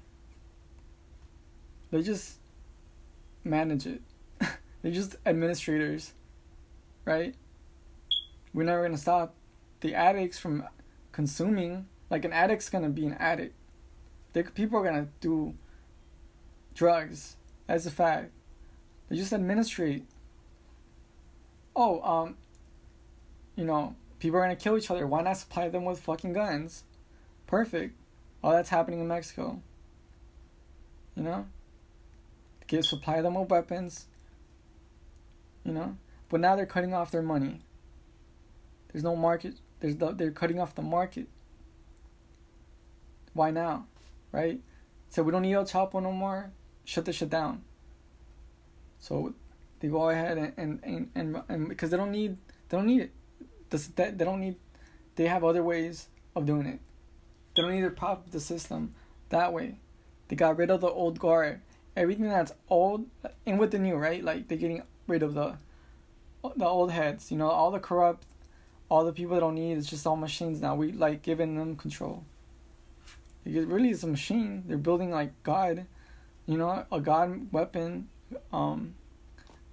[1.92, 2.38] They just
[3.44, 4.02] manage it.
[4.82, 6.14] They're just administrators,
[7.06, 7.36] right?
[8.56, 9.36] We're never gonna stop
[9.82, 10.64] the addicts from
[11.12, 11.88] consuming.
[12.10, 13.56] Like an addict's gonna be an addict.
[14.34, 15.56] They, people are gonna do
[16.74, 17.36] drugs.
[17.68, 18.32] That's a fact.
[19.10, 20.06] They just administrate.
[21.76, 22.38] Oh, um,
[23.56, 25.06] you know, people are gonna kill each other.
[25.06, 26.84] Why not supply them with fucking guns?
[27.48, 27.96] Perfect.
[28.44, 29.62] All that's happening in Mexico.
[31.16, 31.46] You know?
[32.68, 34.06] Give supply them with weapons.
[35.66, 35.98] You know?
[36.30, 37.62] But now they're cutting off their money.
[38.92, 39.56] There's no market.
[39.80, 41.28] There's the, they're cutting off the market.
[43.34, 43.86] Why now?
[44.32, 44.62] Right?
[45.10, 46.52] So we don't need El Chapo no more.
[46.86, 47.64] Shut the shit down.
[49.00, 49.34] So
[49.80, 52.38] they go ahead and and, and, and, and because they don't need
[52.68, 53.12] they don't need it.
[53.70, 54.56] This, they don't need
[55.16, 56.80] they have other ways of doing it.
[57.56, 58.94] They don't need to prop the system
[59.30, 59.80] that way.
[60.28, 61.62] They got rid of the old guard.
[61.96, 63.06] Everything that's old
[63.46, 64.24] and with the new, right?
[64.24, 65.58] Like they're getting rid of the
[66.56, 68.26] the old heads, you know, all the corrupt,
[68.90, 69.78] all the people that don't need.
[69.78, 70.76] It's just all machines now.
[70.76, 72.24] We like giving them control.
[73.46, 74.64] It really is a machine.
[74.68, 75.86] They're building like God,
[76.46, 78.10] you know, a God weapon.
[78.52, 78.96] Um,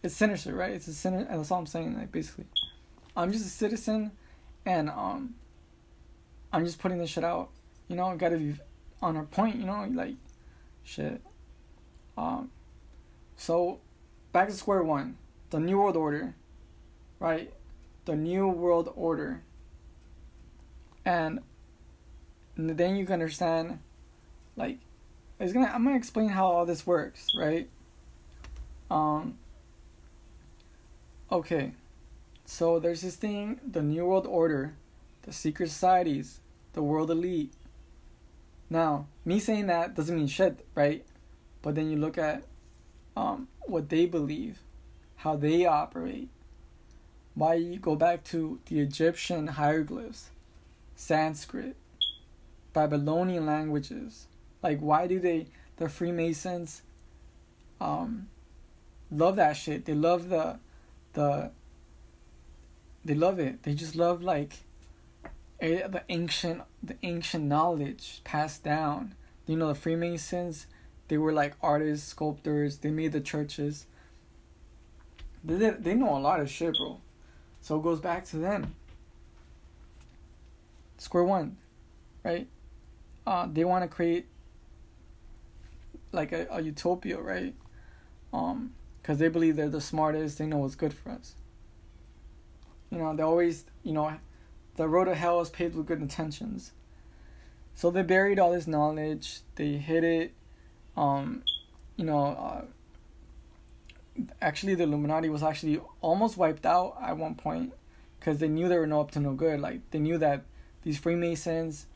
[0.03, 0.73] it's sinister, right?
[0.73, 1.27] It's a sinner.
[1.29, 1.97] That's all I'm saying.
[1.97, 2.47] Like basically,
[3.17, 4.13] I'm just a citizen,
[4.65, 5.35] and um,
[6.53, 7.51] I'm just putting this shit out.
[7.89, 8.55] You know, gotta be
[9.03, 9.57] on our point.
[9.57, 10.15] You know, like
[10.85, 11.21] shit.
[12.17, 12.51] Um,
[13.37, 13.81] so
[14.33, 15.17] back to square one.
[15.51, 16.35] The new world order,
[17.21, 17.53] right?
[18.07, 19.43] The new world order.
[21.05, 21.41] And
[22.57, 23.79] then you can understand,
[24.57, 24.79] like,
[25.39, 25.71] it's gonna.
[25.73, 27.69] I'm gonna explain how all this works, right?
[28.91, 29.37] Um.
[31.31, 31.73] Okay,
[32.45, 34.75] so there's this thing, the New World Order,
[35.23, 36.41] the secret societies,
[36.73, 37.53] the world elite.
[38.71, 41.05] Now, me saying that doesn't mean shit, right?
[41.63, 42.45] But then you look at
[43.17, 44.61] um, what they believe,
[45.17, 46.29] how they operate.
[47.37, 50.31] Why you go back to the Egyptian hieroglyphs,
[50.97, 51.77] Sanskrit,
[52.73, 54.27] Babylonian languages.
[54.63, 55.47] Like, why do they,
[55.77, 56.83] the Freemasons,
[57.81, 58.29] um,
[59.11, 59.85] love that shit?
[59.85, 60.59] They love the,
[61.13, 61.53] the,
[63.05, 63.63] they love it.
[63.63, 64.55] They just love like,
[65.61, 69.15] the ancient, the ancient knowledge passed down.
[69.47, 70.67] You know, the Freemasons,
[71.09, 72.79] they were like artists, sculptors.
[72.79, 73.87] They made the churches.
[75.45, 77.01] They they know a lot of shit, bro.
[77.67, 78.75] So it goes back to them.
[80.99, 81.57] Square one,
[82.23, 82.47] right?
[83.27, 84.27] uh, they want to create
[86.13, 87.55] like a, a utopia, right?
[88.33, 91.35] Um, because they believe they're the smartest, they know what's good for us.
[92.91, 94.17] You know, they always, you know,
[94.77, 96.73] the road to hell is paved with good intentions.
[97.75, 100.35] So they buried all this knowledge, they hid it.
[100.97, 101.43] Um,
[101.97, 102.65] you know, uh,
[104.41, 107.73] actually, the Illuminati was actually almost wiped out at one point
[108.19, 109.61] because they knew they were no up to no good.
[109.61, 110.45] Like, they knew that
[110.83, 111.87] these Freemasons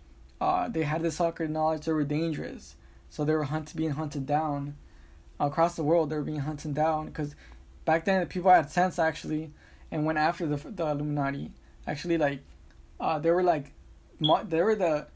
[0.40, 2.76] uh, they had this secret knowledge they were dangerous,
[3.10, 4.76] so they were hunt- being hunted down
[5.38, 6.10] across the world.
[6.10, 7.34] They were being hunted down because
[7.84, 9.52] back then the people had sense actually,
[9.90, 11.52] and went after the the Illuminati.
[11.86, 12.40] Actually, like
[12.98, 13.72] uh, they were like
[14.44, 15.08] they were the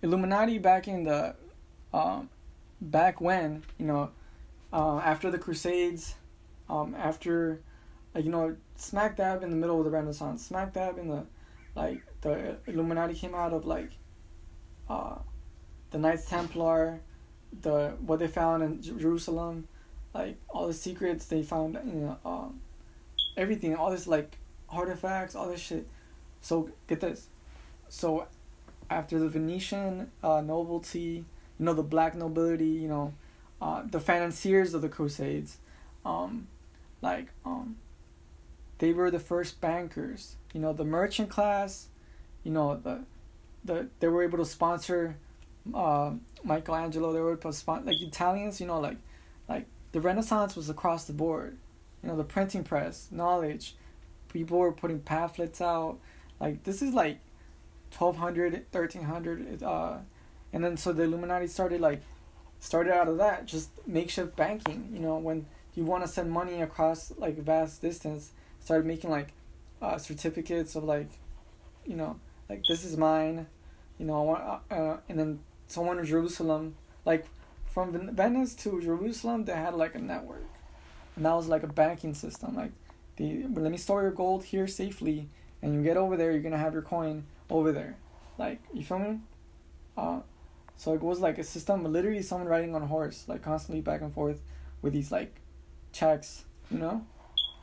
[0.00, 1.34] Illuminati back in the
[1.92, 2.22] uh,
[2.80, 4.10] back when you know
[4.72, 6.14] uh, after the Crusades,
[6.72, 7.60] um, after
[8.14, 11.26] like you know smack dab in the middle of the Renaissance, smack dab in the
[11.74, 13.90] like the Illuminati came out of like
[14.88, 15.16] uh,
[15.90, 17.00] the Knights Templar,
[17.60, 19.68] the what they found in Jerusalem,
[20.14, 22.60] like all the secrets they found, you know, um,
[23.36, 25.86] everything, all this like artifacts, all this shit.
[26.40, 27.28] So get this,
[27.88, 28.26] so
[28.90, 31.24] after the Venetian uh, nobility,
[31.58, 33.14] you know, the black nobility, you know,
[33.60, 35.58] uh, the financiers of the Crusades,
[36.04, 36.48] um,
[37.02, 37.76] like um,
[38.78, 40.36] they were the first bankers.
[40.54, 41.88] You know, the merchant class,
[42.44, 43.04] you know, the
[43.64, 45.16] the they were able to sponsor
[45.74, 47.12] uh, Michelangelo.
[47.12, 48.60] They were able to sponsor like Italians.
[48.60, 48.96] You know, like
[49.48, 51.58] like the Renaissance was across the board.
[52.02, 53.76] You know, the printing press, knowledge.
[54.32, 55.98] People were putting pamphlets out.
[56.40, 57.18] Like this is like
[57.96, 59.62] 1200, 1300.
[59.62, 59.98] Uh,
[60.52, 62.02] and then so the Illuminati started like
[62.58, 64.90] started out of that just makeshift banking.
[64.92, 69.28] You know, when you want to send money across like vast distance, started making like
[69.80, 71.10] uh, certificates of like,
[71.86, 72.18] you know,
[72.48, 73.46] like this is mine,
[73.98, 74.20] you know.
[74.20, 77.26] I want, uh, uh, and then someone in Jerusalem, like
[77.66, 80.46] from Venice to Jerusalem, they had like a network,
[81.16, 82.54] and that was like a banking system.
[82.54, 82.72] Like,
[83.16, 85.28] the let me store your gold here safely,
[85.62, 87.96] and you get over there, you're gonna have your coin over there.
[88.38, 89.20] Like, you feel me?
[89.96, 90.20] Uh,
[90.76, 94.00] so it was like a system, literally someone riding on a horse, like constantly back
[94.00, 94.40] and forth
[94.80, 95.41] with these like
[95.92, 97.06] checks, you know.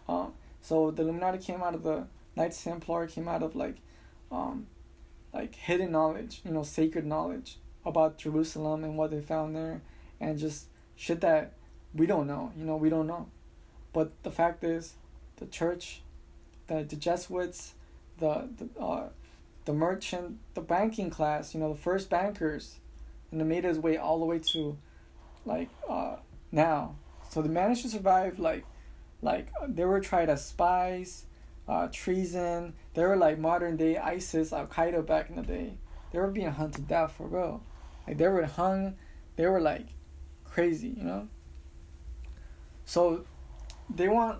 [0.07, 3.75] Um, so the Illuminati came out of the Knights Templar came out of like,
[4.31, 4.67] um,
[5.33, 9.81] like hidden knowledge, you know, sacred knowledge about Jerusalem and what they found there,
[10.19, 11.53] and just shit that
[11.93, 12.51] we don't know.
[12.57, 13.27] You know, we don't know.
[13.91, 14.93] But the fact is,
[15.37, 16.01] the church,
[16.67, 17.73] the the Jesuits,
[18.19, 19.09] the the uh,
[19.65, 22.77] the merchant, the banking class, you know, the first bankers,
[23.31, 24.77] and they made his way all the way to,
[25.45, 26.15] like, uh,
[26.51, 26.95] now.
[27.29, 28.39] So they managed to survive.
[28.39, 28.65] Like,
[29.21, 31.25] like they were tried as spies,
[31.67, 32.73] uh, treason.
[32.93, 35.73] They were like modern day ISIS, Al Qaeda back in the day.
[36.11, 37.63] They were being hunted down for real.
[38.07, 38.95] Like they were hung.
[39.35, 39.87] They were like
[40.43, 41.27] crazy, you know.
[42.85, 43.25] So
[43.89, 44.39] they want.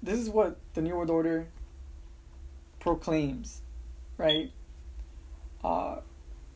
[0.00, 1.48] This is what the New World Order
[2.78, 3.62] proclaims,
[4.16, 4.52] right?
[5.64, 5.96] Uh,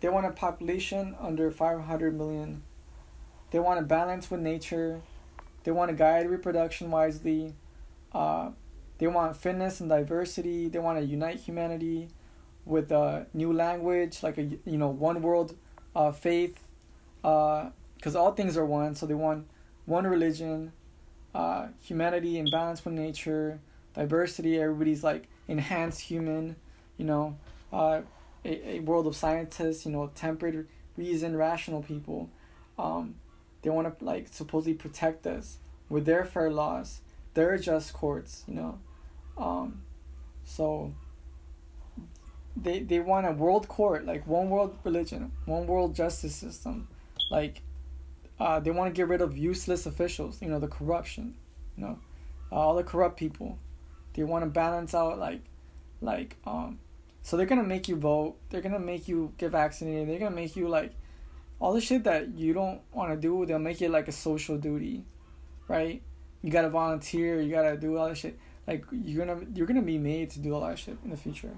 [0.01, 2.63] they want a population under 500 million.
[3.51, 5.03] They want a balance with nature.
[5.65, 7.55] They want to guide reproduction wisely.
[8.13, 8.51] Uh,
[8.99, 10.69] they want fitness and diversity.
[10.69, 12.09] They want to unite humanity
[12.65, 15.57] with a new language, like a you know one world
[15.95, 16.63] uh, faith,
[17.23, 18.95] because uh, all things are one.
[18.95, 19.47] So they want
[19.87, 20.73] one religion,
[21.35, 23.61] uh, humanity and balance with nature,
[23.95, 24.61] diversity.
[24.61, 26.57] Everybody's like enhanced human,
[26.97, 27.37] you know,
[27.73, 28.03] uh,
[28.45, 32.31] a, a world of scientists, you know, tempered reason, rational people.
[32.79, 33.17] Um,
[33.63, 35.59] they want to like supposedly protect us
[35.89, 37.01] with their fair laws,
[37.35, 38.79] their just courts, you know.
[39.37, 39.83] Um,
[40.45, 40.93] so
[42.57, 46.89] they they want a world court, like one world religion, one world justice system,
[47.31, 47.63] like
[48.39, 51.35] uh, they want to get rid of useless officials, you know, the corruption,
[51.77, 51.99] you know,
[52.51, 53.59] uh, all the corrupt people.
[54.15, 55.41] They want to balance out like,
[56.01, 56.79] like um,
[57.23, 58.37] so they're gonna make you vote.
[58.51, 60.09] They're gonna make you get vaccinated.
[60.09, 60.93] They're gonna make you like,
[61.63, 63.47] all the shit that you don't want to do.
[63.47, 65.05] They'll make it like a social duty,
[65.69, 66.03] right?
[66.43, 67.41] You gotta volunteer.
[67.41, 68.37] You gotta do all this shit.
[68.67, 71.57] Like you're gonna you're gonna be made to do all that shit in the future.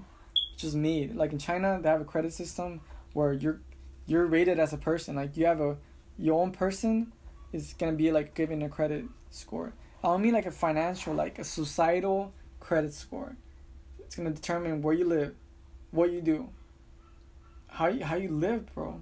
[0.57, 1.15] Just made.
[1.15, 2.81] Like in China, they have a credit system
[3.13, 3.61] where you're
[4.05, 5.15] you're rated as a person.
[5.15, 5.75] Like you have a
[6.19, 7.11] your own person
[7.51, 9.73] is gonna be like given a credit score.
[10.03, 13.35] I don't mean like a financial, like a societal credit score.
[14.01, 15.33] It's gonna determine where you live,
[15.89, 16.49] what you do,
[17.65, 19.01] how you, how you live, bro.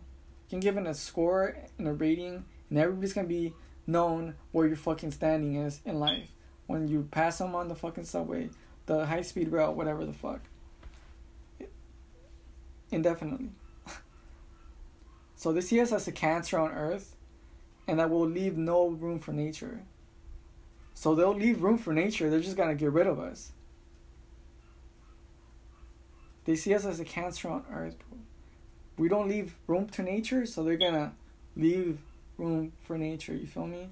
[0.53, 3.55] Can give it a score and a rating, and everybody's gonna be
[3.87, 6.29] known where your fucking standing is in life
[6.67, 8.51] when you pass them on the fucking subway,
[8.85, 10.41] the high speed rail, whatever the fuck.
[12.91, 13.49] Indefinitely.
[15.35, 17.15] so they see us as a cancer on earth
[17.87, 19.81] and that will leave no room for nature.
[20.93, 23.53] So they'll leave room for nature, they're just gonna get rid of us.
[26.45, 28.19] They see us as a cancer on earth, bro.
[28.97, 31.13] We don't leave room to nature, so they're gonna
[31.55, 31.99] leave
[32.37, 33.89] room for nature, you feel me?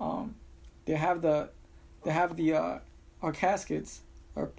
[0.00, 0.34] Um,
[0.86, 1.50] they have the
[2.04, 2.78] they have the uh,
[3.22, 4.00] our caskets
[4.36, 4.50] or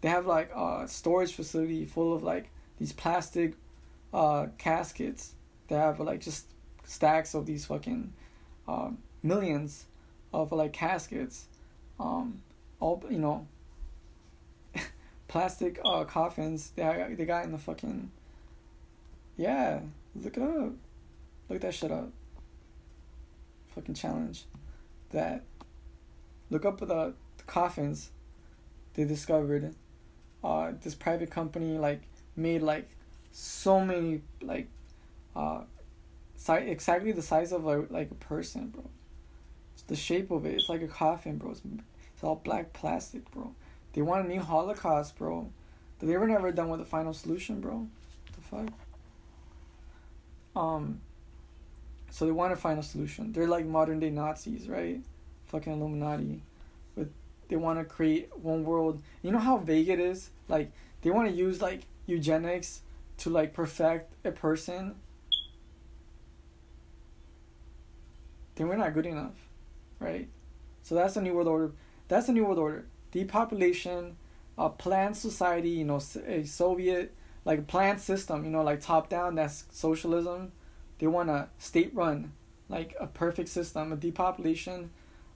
[0.00, 3.54] they have like a storage facility full of like these plastic
[4.12, 5.32] uh, caskets
[5.68, 6.46] that have like just
[6.84, 8.12] stacks of these fucking
[8.68, 8.90] uh,
[9.22, 9.86] millions
[10.32, 11.46] of like caskets
[12.00, 12.42] um
[12.80, 13.46] all you know
[15.28, 18.10] plastic uh coffins they they got in the fucking
[19.36, 19.80] yeah
[20.14, 20.72] look it up
[21.48, 22.10] look that shit up
[23.74, 24.44] fucking challenge
[25.10, 25.42] that
[26.50, 27.14] look up the, the
[27.46, 28.10] coffins
[28.94, 29.74] they discovered.
[30.42, 32.02] Uh, this private company like
[32.36, 32.88] made like
[33.32, 34.68] so many like
[35.34, 35.62] uh,
[36.36, 38.84] si- exactly the size of a like a person, bro.
[39.74, 41.52] It's the shape of it, it's like a coffin, bro.
[41.52, 41.62] It's,
[42.14, 43.54] it's all black plastic, bro.
[43.94, 45.50] They want a new Holocaust, bro.
[46.00, 47.76] They were never done with the final solution, bro.
[47.76, 47.88] What
[48.34, 48.83] the fuck?
[50.56, 51.00] Um.
[52.10, 53.32] So they want to find a solution.
[53.32, 55.00] They're like modern day Nazis, right?
[55.54, 56.42] fucking Illuminati,
[56.96, 57.06] but
[57.48, 59.00] they want to create one world.
[59.22, 60.30] You know how vague it is.
[60.48, 62.80] Like they want to use like eugenics
[63.18, 64.96] to like perfect a person.
[68.56, 69.34] Then we're not good enough,
[69.98, 70.28] right?
[70.82, 71.72] So that's the new world order.
[72.08, 72.86] That's the new world order.
[73.12, 74.16] Depopulation,
[74.58, 75.70] a planned society.
[75.70, 78.44] You know, a Soviet like planned system.
[78.44, 79.34] You know, like top down.
[79.34, 80.52] That's socialism.
[80.98, 82.32] They want a state run,
[82.68, 84.90] like a perfect system, a depopulation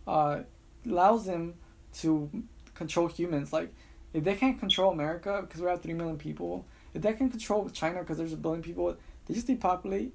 [0.09, 0.41] uh,
[0.87, 1.55] allows them
[1.99, 2.31] to
[2.75, 3.53] control humans.
[3.53, 3.73] Like,
[4.15, 7.69] if they can't control America because we have three million people, if they can control
[7.69, 8.97] China because there's a billion people,
[9.27, 10.15] they just depopulate.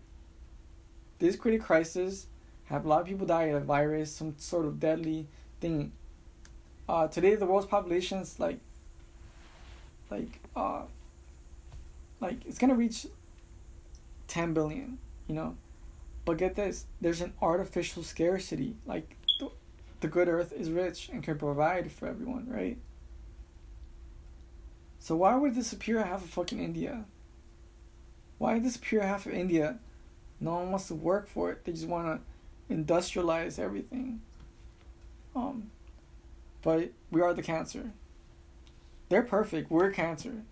[1.19, 2.25] They just create a crisis,
[2.65, 5.27] have a lot of people die of a virus, some sort of deadly
[5.61, 5.91] thing.
[6.89, 8.59] Uh, today the world's population is like,
[10.09, 10.81] like, uh,
[12.23, 13.05] like it's gonna reach
[14.27, 14.97] 10 billion,
[15.27, 15.57] you know.
[16.25, 18.77] But get this, there's an artificial scarcity.
[18.85, 19.51] Like the,
[19.99, 22.77] the good earth is rich and can provide for everyone, right?
[24.99, 27.03] So why would disappear half of fucking India?
[28.37, 29.79] Why disappear half of India?
[30.39, 31.65] No one wants to work for it.
[31.65, 32.21] They just want
[32.69, 34.21] to industrialize everything.
[35.35, 35.71] Um,
[36.61, 37.91] but we are the cancer.
[39.09, 39.69] They're perfect.
[39.69, 40.43] We're cancer.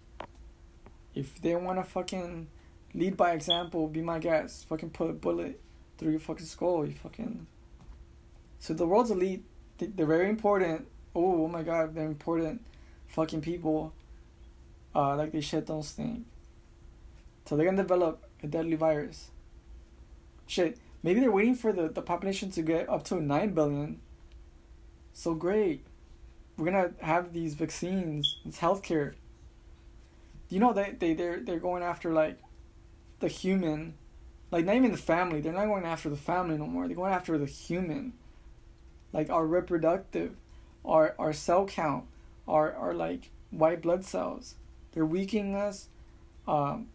[1.13, 2.47] If they want to fucking
[2.93, 4.67] lead by example, be my guest.
[4.69, 5.59] Fucking put a bullet
[5.97, 6.85] through your fucking skull.
[6.85, 7.47] You fucking.
[8.59, 9.43] So the world's elite.
[9.77, 10.87] They're very important.
[11.15, 12.63] Oh, oh my god, they're important.
[13.07, 13.93] Fucking people.
[14.93, 16.25] Uh, like they shit don't stink.
[17.45, 19.31] So they're gonna develop a deadly virus.
[20.47, 23.99] Shit, maybe they're waiting for the, the population to get up to 9 billion.
[25.13, 25.85] So great.
[26.57, 29.13] We're gonna have these vaccines, it's healthcare.
[30.51, 32.37] You know they, they they're they're going after like
[33.19, 33.95] the human
[34.51, 35.41] like not even the family.
[35.41, 36.85] They're not going after the family no more.
[36.85, 38.13] They're going after the human.
[39.13, 40.35] Like our reproductive,
[40.85, 42.05] our our cell count,
[42.47, 44.55] our our like white blood cells.
[44.91, 45.87] They're weakening us.
[46.47, 46.89] Um,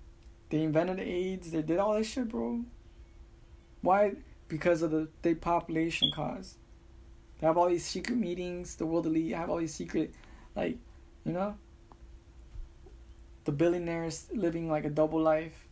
[0.50, 1.50] they invented AIDS.
[1.50, 2.60] They did all this shit, bro.
[3.80, 4.12] Why?
[4.48, 6.56] Because of the depopulation cause.
[7.38, 8.76] They have all these secret meetings.
[8.76, 10.14] The world elite have all these secret,
[10.54, 10.78] like,
[11.24, 11.56] you know.
[13.46, 15.66] The billionaires living like a double life.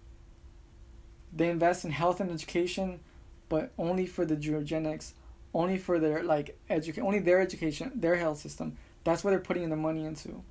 [1.33, 3.01] They invest in health and education,
[3.49, 5.15] but only for the eugenics,
[5.53, 8.77] only for their like education, only their education, their health system.
[9.03, 10.45] That's what they're putting their money into.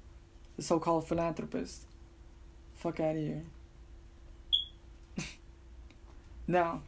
[0.57, 1.85] The so-called philanthropists.
[2.75, 3.43] Fuck out of here.
[6.47, 6.81] now,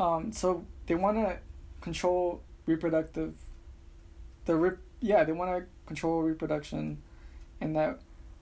[0.00, 1.38] um, so they want to
[1.80, 3.34] control reproductive.
[4.46, 7.00] The rep, yeah, they want to control reproduction,
[7.60, 8.00] and that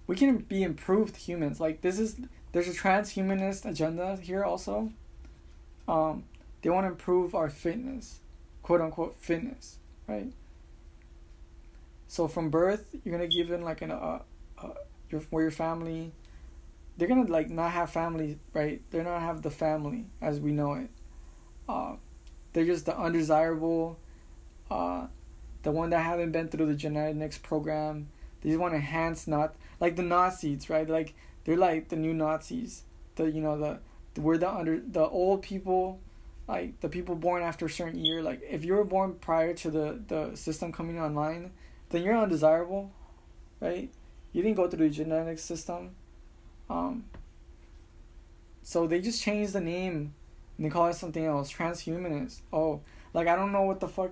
[0.09, 1.61] we can be improved humans.
[1.61, 2.17] Like this is
[2.51, 4.91] there's a transhumanist agenda here also.
[5.87, 6.25] Um,
[6.63, 8.19] they want to improve our fitness,
[8.63, 9.77] quote unquote fitness,
[10.09, 10.33] right?
[12.09, 14.21] So from birth, you're gonna give in like an uh,
[14.61, 14.69] uh
[15.11, 16.13] your where your family,
[16.97, 18.81] they're gonna like not have family, right?
[18.91, 20.91] They're not have the family as we know it.
[21.69, 21.97] Uh,
[22.55, 23.99] they're just the undesirable,
[24.71, 25.07] uh,
[25.65, 28.09] the one that haven't been through the genetics program.
[28.41, 30.89] They just want to enhance not like the Nazis, right?
[30.89, 31.15] Like
[31.45, 32.83] they're like the new Nazis.
[33.17, 33.79] The you know the,
[34.15, 36.01] the we're the under the old people,
[36.47, 38.23] like the people born after a certain year.
[38.23, 41.53] Like if you were born prior to the the system coming online,
[41.91, 42.91] then you're undesirable,
[43.61, 43.91] right?
[44.33, 45.91] You didn't go through the genetic system.
[46.69, 47.05] Um.
[48.63, 50.13] So they just changed the name,
[50.57, 51.51] and they call it something else.
[51.51, 52.43] Transhumanist.
[52.53, 52.83] Oh,
[53.15, 54.11] like I don't know what the fuck,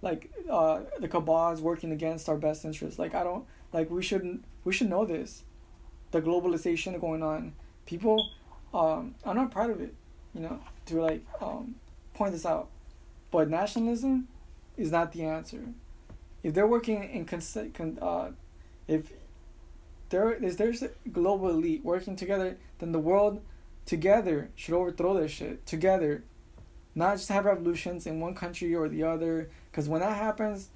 [0.00, 2.98] like uh the cabal is working against our best interests.
[2.98, 5.44] Like I don't like we should we should know this
[6.10, 7.52] the globalization going on.
[7.86, 8.30] People,
[8.72, 9.94] um, I'm not proud of it,
[10.34, 11.74] you know, to like um,
[12.14, 12.68] point this out.
[13.30, 14.28] But nationalism
[14.76, 15.60] is not the answer.
[16.42, 18.30] If they're working in constant, con, uh,
[18.86, 19.12] if
[20.08, 23.42] there is there's a global elite working together, then the world
[23.84, 26.24] together should overthrow this shit together,
[26.94, 29.50] not just have revolutions in one country or the other.
[29.70, 30.70] Because when that happens,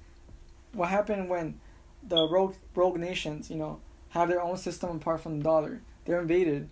[0.73, 1.59] what happened when
[2.07, 3.79] the rogue rogue nations, you know,
[4.09, 5.81] have their own system apart from the dollar.
[6.05, 6.69] They're invaded.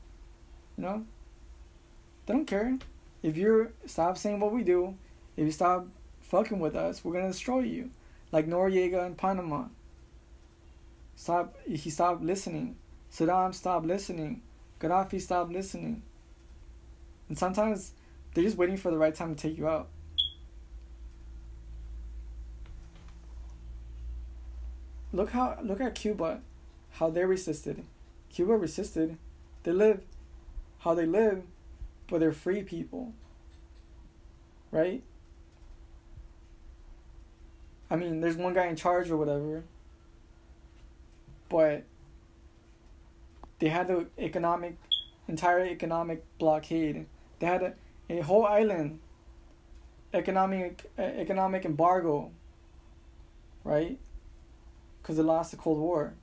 [0.78, 1.06] You know?
[2.26, 2.78] They don't care.
[3.24, 4.96] If you stop saying what we do,
[5.38, 5.88] if you stop
[6.22, 7.92] fucking with us, we're gonna destroy you.
[8.32, 9.66] Like Noriega in Panama.
[11.16, 12.76] Stop he stopped listening.
[13.12, 14.42] Saddam stopped listening.
[14.80, 16.02] Gaddafi stopped listening.
[17.30, 17.94] And sometimes
[18.34, 19.90] they're just waiting for the right time to take you out.
[25.14, 26.42] Look how look at Cuba
[26.92, 27.84] how they resisted.
[28.30, 29.18] Cuba resisted.
[29.64, 30.02] They live
[30.80, 31.44] how they live,
[32.08, 33.14] but they're free people.
[34.72, 35.04] Right?
[37.90, 39.64] I mean, there's one guy in charge or whatever,
[41.50, 41.84] but
[43.60, 44.78] they had the economic,
[45.28, 47.06] entire economic blockade.
[47.40, 47.74] They had a,
[48.10, 49.00] a whole island
[50.14, 52.32] economic economic embargo.
[53.64, 54.00] Right?
[55.12, 56.14] Because they lost the Cold War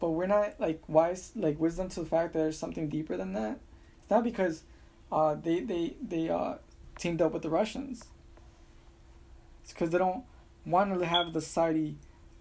[0.00, 3.34] but we're not like wise like wisdom to the fact that there's something deeper than
[3.34, 3.60] that.
[4.00, 4.62] It's not because
[5.12, 6.54] uh, they they they uh,
[6.98, 8.06] teamed up with the Russians.
[9.62, 10.24] It's because they don't
[10.64, 11.96] want to have the society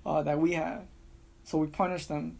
[0.06, 0.84] uh, that we have,
[1.44, 2.40] so we punish them.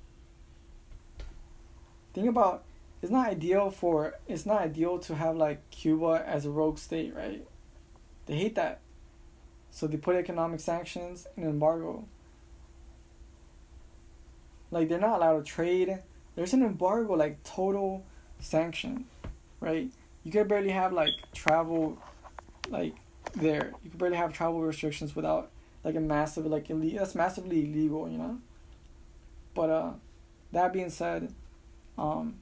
[2.14, 2.64] Think about
[3.02, 7.14] it's not ideal for it's not ideal to have like Cuba as a rogue state,
[7.14, 7.46] right?
[8.26, 8.80] They hate that,
[9.80, 12.04] so they put economic sanctions and embargo.
[14.72, 16.00] Like they're not allowed to trade.
[16.36, 18.04] There's an embargo, like total
[18.40, 19.06] sanction.
[19.62, 19.90] right?
[20.26, 21.98] You could barely have like travel,
[22.68, 22.94] like
[23.36, 23.72] there.
[23.82, 25.50] You could barely have travel restrictions without
[25.86, 27.00] like a massive like illegal.
[27.00, 28.38] That's massively illegal, you know.
[29.54, 29.92] But uh,
[30.52, 31.34] that being said,
[31.98, 32.36] um,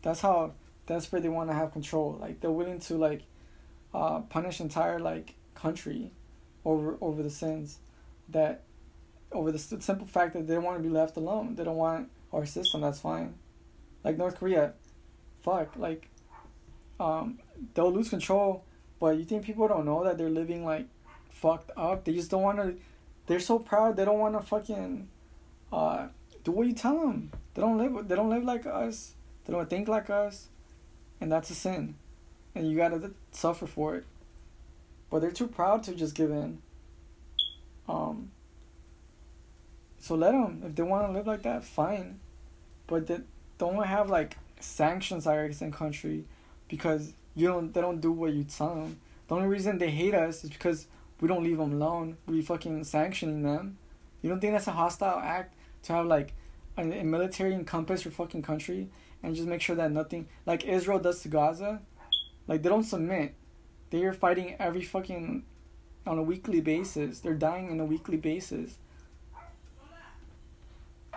[0.00, 0.52] that's how
[0.86, 2.16] desperate they want to have control.
[2.18, 3.20] Like they're willing to like,
[3.92, 6.10] uh, punish entire like country,
[6.64, 7.78] over over the sins,
[8.28, 8.62] that,
[9.32, 11.54] over the simple fact that they don't want to be left alone.
[11.54, 12.80] They don't want our system.
[12.80, 13.34] That's fine.
[14.02, 14.74] Like North Korea,
[15.42, 16.08] fuck like,
[17.00, 17.38] um,
[17.74, 18.64] they'll lose control.
[19.00, 20.86] But you think people don't know that they're living like
[21.30, 22.04] fucked up.
[22.04, 22.76] They just don't want to.
[23.26, 23.96] They're so proud.
[23.96, 25.08] They don't want to fucking
[25.72, 26.08] uh,
[26.44, 27.30] do what you tell them.
[27.54, 28.08] They don't live.
[28.08, 29.12] They don't live like us.
[29.44, 30.48] They don't think like us,
[31.20, 31.96] and that's a sin,
[32.54, 34.04] and you gotta suffer for it.
[35.10, 36.58] But they're too proud to just give in.
[37.88, 38.30] Um.
[39.98, 40.62] So let them.
[40.66, 42.20] If they want to live like that, fine.
[42.86, 43.20] But they
[43.58, 46.24] don't have like sanctions against the country
[46.68, 47.72] because you don't.
[47.72, 49.00] They don't do what you tell them.
[49.28, 50.86] The only reason they hate us is because
[51.20, 52.16] we don't leave them alone.
[52.26, 53.78] We fucking sanctioning them.
[54.20, 56.34] You don't think that's a hostile act to have like
[56.76, 58.88] a, a military encompass your fucking country
[59.22, 61.80] and just make sure that nothing like Israel does to Gaza,
[62.46, 63.34] like they don't submit.
[63.90, 65.44] They are fighting every fucking
[66.06, 67.20] on a weekly basis.
[67.20, 68.78] They're dying on a weekly basis.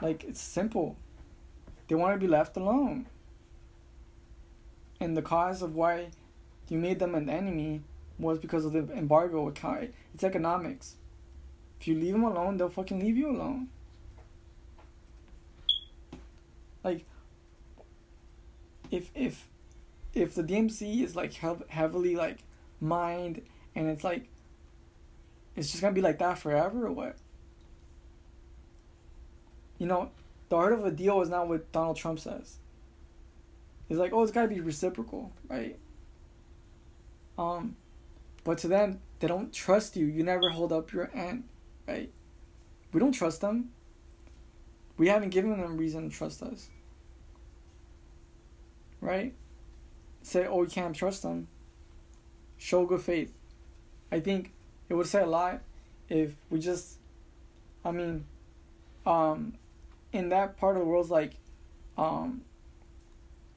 [0.01, 0.95] Like it's simple.
[1.87, 3.07] They want to be left alone.
[4.99, 6.09] And the cause of why
[6.69, 7.81] you made them an enemy
[8.19, 9.51] was because of the embargo.
[10.13, 10.95] It's economics.
[11.79, 13.69] If you leave them alone, they'll fucking leave you alone.
[16.83, 17.05] Like,
[18.89, 19.47] if if
[20.13, 22.39] if the DMZ is like heavily like
[22.79, 23.41] mined
[23.75, 24.27] and it's like
[25.55, 27.15] it's just gonna be like that forever or what?
[29.77, 30.11] You know,
[30.49, 32.57] the art of a deal is not what Donald Trump says.
[33.87, 35.77] He's like, oh, it's gotta be reciprocal, right?
[37.37, 37.75] Um,
[38.43, 40.05] but to them, they don't trust you.
[40.05, 41.43] You never hold up your end,
[41.87, 42.11] right?
[42.93, 43.71] We don't trust them.
[44.97, 46.69] We haven't given them reason to trust us.
[48.99, 49.33] Right?
[50.23, 51.47] Say, oh, you can't trust them.
[52.57, 53.33] Show good faith.
[54.11, 54.53] I think
[54.89, 55.61] it would say a lot
[56.09, 56.97] if we just,
[57.83, 58.25] I mean,
[59.05, 59.53] um,
[60.13, 61.33] in that part of the world, like,
[61.97, 62.41] um,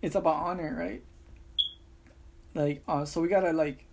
[0.02, 1.02] it's about honor, right?
[2.54, 3.84] Like, uh, so we gotta like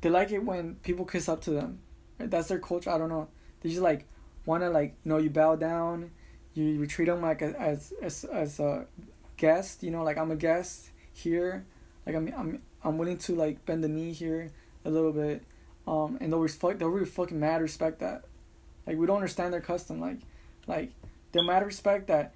[0.00, 1.80] they like it when people kiss up to them.
[2.18, 2.30] Right?
[2.30, 2.90] That's their culture.
[2.90, 3.28] I don't know.
[3.60, 4.06] They just like
[4.44, 6.10] want to like you know you bow down,
[6.54, 8.86] you, you treat them like a, as as as a
[9.36, 9.82] guest.
[9.82, 11.64] You know, like I'm a guest here.
[12.04, 14.52] Like I'm I'm I'm willing to like bend the knee here
[14.84, 15.42] a little bit.
[15.86, 16.78] Um, and they'll respect.
[16.78, 18.24] They'll really fucking mad respect that.
[18.86, 20.00] Like we don't understand their custom.
[20.00, 20.18] Like,
[20.66, 20.92] like
[21.32, 22.32] they're mad respect that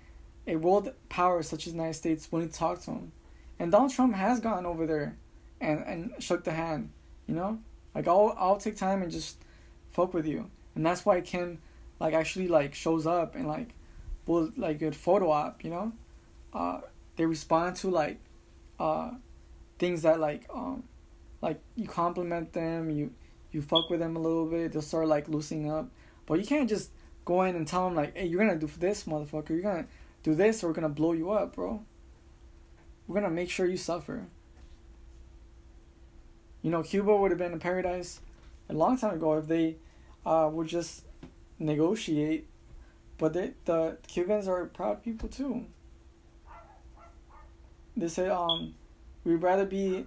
[0.47, 3.13] a world power such as the United States to talk to them.
[3.59, 5.17] And Donald Trump has gone over there
[5.61, 6.91] and, and shook the hand.
[7.27, 7.61] You know,
[7.95, 9.37] like I'll I'll take time and just
[9.93, 11.59] fuck with you, and that's why Kim
[12.01, 13.69] like actually like shows up and like
[14.27, 15.63] will like a photo op.
[15.63, 15.93] You know,
[16.53, 16.81] uh,
[17.17, 18.19] they respond to like
[18.81, 19.13] uh
[19.81, 20.85] things that like um
[21.43, 23.13] like you compliment them, you
[23.51, 25.91] you fuck with them a little bit, they'll start like loosening up.
[26.27, 26.91] But you can't just
[27.25, 29.51] go in and tell them like, hey, you're gonna do this, motherfucker.
[29.51, 29.87] You're gonna
[30.23, 31.83] do this, or we're gonna blow you up, bro.
[33.09, 34.27] We're gonna make sure you suffer.
[36.63, 38.21] You know, Cuba would have been a paradise
[38.69, 39.77] a long time ago if they
[40.25, 41.05] uh, would just
[41.59, 42.47] negotiate.
[43.19, 45.67] But they, the Cubans are proud people too.
[47.97, 48.75] They say, um,
[49.25, 50.07] we'd rather be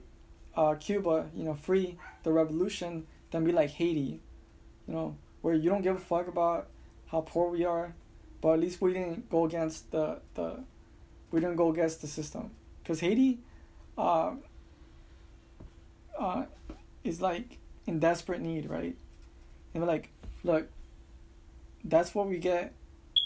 [0.55, 4.21] uh, Cuba, you know, free the revolution than be like Haiti,
[4.87, 6.67] you know, where you don't give a fuck about
[7.07, 7.93] how poor we are,
[8.41, 10.63] but at least we didn't go against the the
[11.31, 12.51] we didn't go against the system
[12.81, 13.39] because Haiti.
[13.97, 14.33] Uh,
[16.17, 16.45] uh,
[17.03, 18.95] is like in desperate need, right?
[19.73, 20.09] And we're like,
[20.43, 20.67] look,
[21.83, 22.73] that's what we get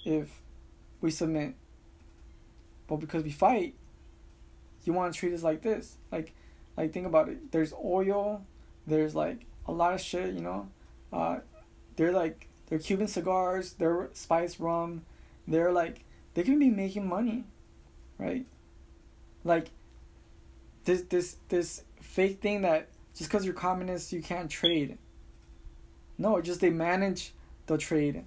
[0.06, 0.42] if
[1.02, 1.56] we submit.
[2.88, 3.76] But because we fight,
[4.88, 5.98] you want to treat us like this.
[6.12, 6.34] Like,
[6.76, 7.52] like think about it.
[7.52, 8.46] There's oil.
[8.88, 10.34] There's like a lot of shit.
[10.34, 10.70] You know,
[11.12, 11.40] uh,
[11.98, 13.74] they're like they're Cuban cigars.
[13.74, 15.04] They're spiced rum.
[15.48, 17.44] They're like they can be making money,
[18.18, 18.46] right?
[19.44, 19.72] Like
[20.86, 24.98] this this this fake thing that just because you're communist you can't trade.
[26.18, 27.34] No, just they manage
[27.68, 28.24] the trade.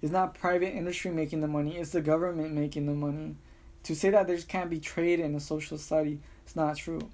[0.00, 3.36] It's not private industry making the money, it's the government making the money.
[3.84, 7.10] To say that there can't be trade in a social study is not true.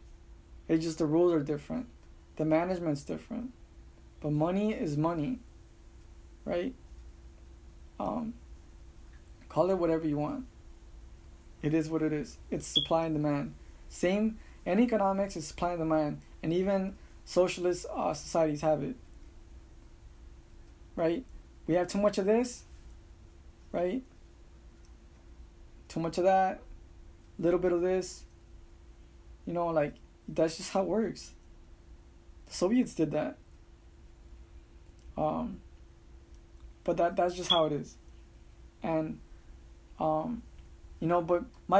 [0.68, 1.86] It's just the rules are different.
[2.36, 3.52] The management's different.
[4.20, 5.38] But money is money.
[6.44, 6.74] Right?
[8.00, 8.34] Um
[9.48, 10.46] call it whatever you want.
[11.62, 12.38] It is what it is.
[12.50, 13.54] It's supply and demand.
[13.88, 18.96] Same in economics is supply and demand, and even socialist uh, societies have it.
[20.96, 21.24] Right?
[21.66, 22.64] We have too much of this,
[23.72, 24.02] right?
[25.94, 26.60] Too much of that,
[27.38, 28.24] little bit of this.
[29.46, 29.94] You know, like
[30.26, 31.34] that's just how it works.
[32.46, 33.38] The Soviets did that.
[35.16, 35.60] Um,
[36.82, 37.94] but that that's just how it is,
[38.82, 39.20] and
[40.00, 40.42] um,
[40.98, 41.72] you know, but my